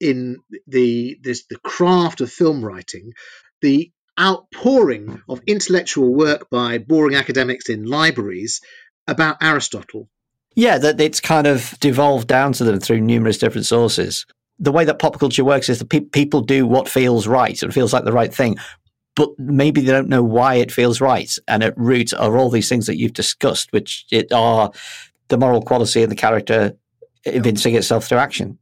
in 0.00 0.36
the 0.66 1.18
this 1.22 1.44
the 1.50 1.58
craft 1.58 2.20
of 2.20 2.30
film 2.30 2.64
writing, 2.64 3.12
the 3.62 3.90
outpouring 4.18 5.22
of 5.28 5.40
intellectual 5.46 6.14
work 6.14 6.48
by 6.50 6.78
boring 6.78 7.16
academics 7.16 7.68
in 7.68 7.84
libraries 7.84 8.60
about 9.06 9.42
Aristotle. 9.42 10.08
Yeah, 10.54 10.78
that 10.78 11.00
it's 11.00 11.20
kind 11.20 11.46
of 11.46 11.78
devolved 11.80 12.28
down 12.28 12.52
to 12.54 12.64
them 12.64 12.80
through 12.80 13.00
numerous 13.00 13.38
different 13.38 13.66
sources. 13.66 14.26
The 14.58 14.72
way 14.72 14.84
that 14.84 14.98
pop 14.98 15.18
culture 15.18 15.44
works 15.44 15.68
is 15.68 15.78
that 15.78 15.88
pe- 15.88 16.00
people 16.00 16.40
do 16.40 16.66
what 16.66 16.88
feels 16.88 17.28
right 17.28 17.62
and 17.62 17.72
feels 17.72 17.92
like 17.92 18.04
the 18.04 18.12
right 18.12 18.34
thing, 18.34 18.56
but 19.14 19.30
maybe 19.38 19.80
they 19.80 19.92
don't 19.92 20.08
know 20.08 20.24
why 20.24 20.56
it 20.56 20.72
feels 20.72 21.00
right. 21.00 21.32
And 21.46 21.62
at 21.62 21.78
root 21.78 22.12
are 22.12 22.36
all 22.36 22.50
these 22.50 22.68
things 22.68 22.86
that 22.86 22.98
you've 22.98 23.12
discussed, 23.12 23.72
which 23.72 24.06
it 24.10 24.32
are 24.32 24.72
the 25.28 25.38
moral 25.38 25.62
quality 25.62 26.02
of 26.02 26.10
the 26.10 26.16
character 26.16 26.76
evincing 27.24 27.74
itself 27.76 28.06
through 28.06 28.18
action. 28.18 28.58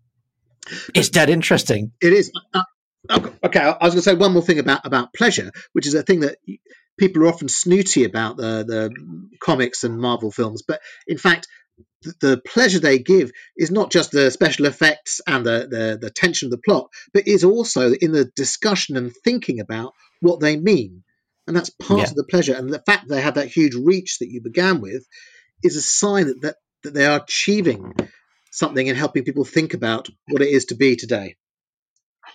It's 0.94 1.08
dead 1.08 1.30
interesting. 1.30 1.92
It 2.00 2.12
is. 2.12 2.32
Uh, 2.52 2.62
Okay, 3.10 3.60
I 3.60 3.84
was 3.84 3.94
going 3.94 3.96
to 3.96 4.02
say 4.02 4.14
one 4.14 4.32
more 4.32 4.42
thing 4.42 4.58
about 4.58 4.84
about 4.84 5.14
pleasure, 5.14 5.50
which 5.72 5.86
is 5.86 5.94
a 5.94 6.02
thing 6.02 6.20
that 6.20 6.38
people 6.98 7.22
are 7.22 7.28
often 7.28 7.48
snooty 7.48 8.04
about 8.04 8.36
the 8.36 8.64
the 8.66 9.38
comics 9.40 9.84
and 9.84 9.98
Marvel 9.98 10.30
films, 10.30 10.62
but 10.66 10.80
in 11.06 11.18
fact, 11.18 11.48
the, 12.02 12.14
the 12.20 12.40
pleasure 12.40 12.78
they 12.78 12.98
give 12.98 13.30
is 13.56 13.70
not 13.70 13.90
just 13.90 14.12
the 14.12 14.30
special 14.30 14.66
effects 14.66 15.20
and 15.26 15.44
the, 15.44 15.68
the 15.70 15.98
the 16.00 16.10
tension 16.10 16.46
of 16.46 16.50
the 16.50 16.58
plot, 16.58 16.88
but 17.12 17.28
is 17.28 17.44
also 17.44 17.92
in 17.92 18.12
the 18.12 18.30
discussion 18.36 18.96
and 18.96 19.12
thinking 19.24 19.60
about 19.60 19.92
what 20.20 20.40
they 20.40 20.56
mean, 20.56 21.02
and 21.46 21.56
that's 21.56 21.70
part 21.70 22.00
yeah. 22.00 22.06
of 22.06 22.14
the 22.14 22.24
pleasure. 22.24 22.54
And 22.54 22.72
the 22.72 22.82
fact 22.84 23.08
they 23.08 23.20
have 23.20 23.34
that 23.34 23.48
huge 23.48 23.74
reach 23.74 24.18
that 24.18 24.30
you 24.30 24.40
began 24.42 24.80
with 24.80 25.06
is 25.62 25.76
a 25.76 25.82
sign 25.82 26.26
that, 26.28 26.40
that 26.42 26.56
that 26.82 26.94
they 26.94 27.06
are 27.06 27.20
achieving 27.22 27.94
something 28.50 28.88
and 28.88 28.96
helping 28.96 29.24
people 29.24 29.44
think 29.44 29.74
about 29.74 30.08
what 30.28 30.42
it 30.42 30.48
is 30.48 30.66
to 30.66 30.74
be 30.74 30.96
today. 30.96 31.36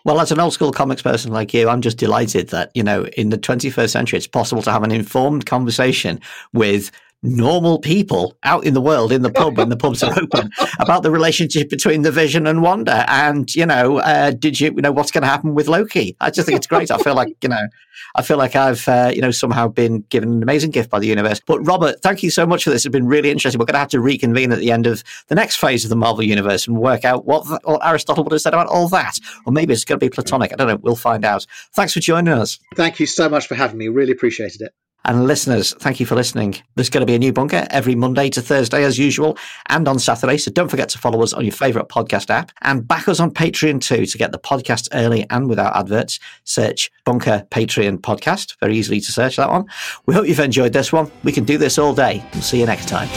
Well, 0.04 0.20
as 0.20 0.32
an 0.32 0.40
old 0.40 0.54
school 0.54 0.72
comics 0.72 1.02
person 1.02 1.32
like 1.32 1.54
you, 1.54 1.70
I'm 1.70 1.82
just 1.82 1.98
delighted 1.98 2.50
that, 2.50 2.72
you 2.74 2.84
know, 2.84 3.06
in 3.18 3.30
the 3.30 3.38
21st 3.38 3.90
century, 3.90 4.18
it's 4.18 4.28
possible 4.28 4.64
to 4.64 4.72
have 4.72 4.84
an 4.84 4.92
informed 4.92 5.46
conversation 5.46 6.20
with 6.54 6.92
normal 7.24 7.80
people 7.80 8.36
out 8.44 8.66
in 8.66 8.74
the 8.74 8.82
world 8.82 9.12
in 9.12 9.22
the 9.22 9.32
pub 9.42 9.58
when 9.58 9.70
the 9.70 9.78
pubs 9.78 10.02
are 10.04 10.18
open 10.20 10.52
about 10.80 11.04
the 11.04 11.12
relationship 11.12 11.70
between 11.70 12.02
the 12.02 12.12
vision 12.12 12.48
and 12.48 12.62
Wanda. 12.62 13.06
And 13.10 13.54
you 13.56 13.66
know 13.66 14.00
uh, 14.00 14.32
did 14.32 14.60
you 14.60 14.74
you 14.76 14.82
know 14.82 14.92
what's 14.92 15.12
going 15.12 15.22
to 15.22 15.28
happen 15.28 15.54
with 15.54 15.68
loki? 15.68 16.16
I 16.20 16.32
just 16.32 16.48
think 16.48 16.58
it's 16.58 16.68
great. 16.68 16.92
I 16.92 16.98
feel 16.98 17.16
like 17.16 17.36
you 17.42 17.50
know 17.50 17.68
i 18.16 18.22
feel 18.22 18.38
like 18.38 18.56
i've 18.56 18.88
uh, 18.88 19.12
you 19.14 19.22
know 19.22 19.32
somehow 19.32 19.68
been 19.68 20.02
given 20.10 20.32
an 20.32 20.44
amazing 20.44 20.72
gift 20.72 20.90
by 20.90 21.00
the 21.00 21.08
universe. 21.08 21.40
But 21.46 21.60
robert 21.66 22.02
thank 22.02 22.24
you 22.24 22.30
so 22.30 22.46
much 22.46 22.64
for 22.64 22.70
this. 22.70 22.86
It's 22.86 22.92
been 22.92 23.08
really 23.08 23.30
interesting. 23.30 23.60
We're 23.60 23.66
going 23.66 23.74
to 23.74 23.80
have 23.80 23.90
to 23.90 24.00
reconvene 24.00 24.52
at 24.52 24.60
the 24.60 24.72
end 24.72 24.88
of 24.88 25.04
the 25.28 25.36
next 25.36 25.58
phase 25.58 25.84
of 25.84 25.90
the 25.90 25.96
marvel 25.96 26.24
universe 26.24 26.68
and 26.68 26.78
work 26.78 27.06
out 27.06 27.26
what, 27.26 27.46
what 27.64 27.86
aristotle 27.86 28.24
would 28.24 28.34
have 28.34 28.42
said 28.42 28.54
about 28.54 28.68
all 28.68 28.88
that. 28.90 29.20
Or 29.46 29.54
maybe 29.54 29.74
it's 29.74 29.86
going 29.86 30.00
to 30.00 30.06
be 30.06 30.10
platonic. 30.10 30.54
I 30.54 30.56
don't 30.56 30.68
know. 30.68 30.78
We'll 30.82 30.96
find 30.96 31.24
out. 31.26 31.46
Thanks 31.74 31.94
for 31.94 32.00
joining 32.00 32.34
us. 32.34 32.60
Thank 32.76 33.00
you 33.00 33.06
so 33.06 33.30
much 33.30 33.48
for 33.48 33.56
having 33.56 33.78
me. 33.78 33.88
Really 33.88 34.12
appreciated 34.12 34.62
it 34.62 34.74
and 35.06 35.26
listeners, 35.26 35.74
thank 35.80 36.00
you 36.00 36.06
for 36.06 36.16
listening. 36.16 36.56
There's 36.76 36.90
going 36.90 37.02
to 37.02 37.06
be 37.06 37.16
a 37.16 37.20
new 37.20 37.34
bunker 37.34 37.66
every 37.72 37.96
Monday 37.96 38.30
to 38.30 38.42
Thursday, 38.42 38.84
as 38.84 39.00
usual, 39.00 39.38
and 39.70 39.88
on 39.88 39.98
Saturday. 39.98 40.38
So 40.38 40.52
don't 40.52 40.70
forget 40.70 40.90
to 40.90 41.00
follow 41.00 41.24
us 41.24 41.34
on 41.34 41.44
your 41.44 41.54
favorite 41.54 41.90
podcast 41.90 42.30
app 42.30 42.52
and 42.62 42.88
back 42.88 43.08
us 43.08 43.20
on 43.20 43.32
Patreon 43.32 43.82
too 43.82 44.06
to 44.06 44.18
get 44.18 44.32
the 44.32 44.40
podcast 44.40 44.90
early 44.94 45.26
and 45.30 45.50
without 45.50 45.76
adverts. 45.76 46.20
Search 46.44 46.92
Bunker 47.06 47.48
Patreon 47.50 48.00
Podcast. 48.00 48.58
Very 48.60 48.78
easily 48.78 49.00
to 49.02 49.12
search 49.12 49.38
that 49.38 49.50
one. 49.50 49.66
We 50.06 50.14
hope 50.14 50.28
you've 50.28 50.40
enjoyed 50.40 50.74
this 50.74 50.94
one. 50.94 51.12
We 51.24 51.32
can 51.32 51.46
do 51.46 51.58
this 51.58 51.78
all 51.80 51.96
day. 51.96 52.24
We'll 52.34 52.44
see 52.44 52.60
you 52.60 52.66
next 52.66 52.88
time. 52.88 53.10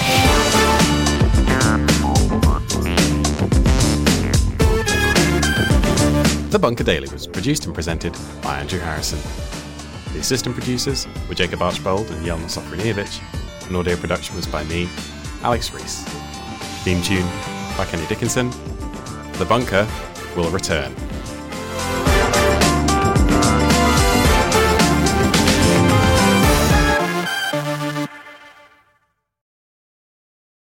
The 6.51 6.59
Bunker 6.61 6.85
Daily 6.85 7.09
was 7.13 7.27
produced 7.27 7.67
and 7.67 7.75
presented 7.75 8.17
by 8.41 8.61
Andrew 8.61 8.79
Harrison. 8.79 9.19
The 10.15 10.21
assistant 10.21 10.55
producers 10.55 11.09
were 11.29 11.35
Jacob 11.35 11.61
Archbold 11.61 12.09
and 12.13 12.25
Jelena 12.25 12.45
Sofronijevic, 12.45 13.67
and 13.67 13.77
audio 13.77 13.97
production 13.97 14.37
was 14.37 14.47
by 14.47 14.63
me, 14.63 14.89
Alex 15.43 15.73
Rees. 15.73 16.05
Theme 16.85 17.03
tune 17.03 17.27
by 17.77 17.85
Kenny 17.87 18.07
Dickinson. 18.07 18.51
The 19.39 19.45
Bunker 19.49 19.89
will 20.37 20.51
return. 20.51 20.95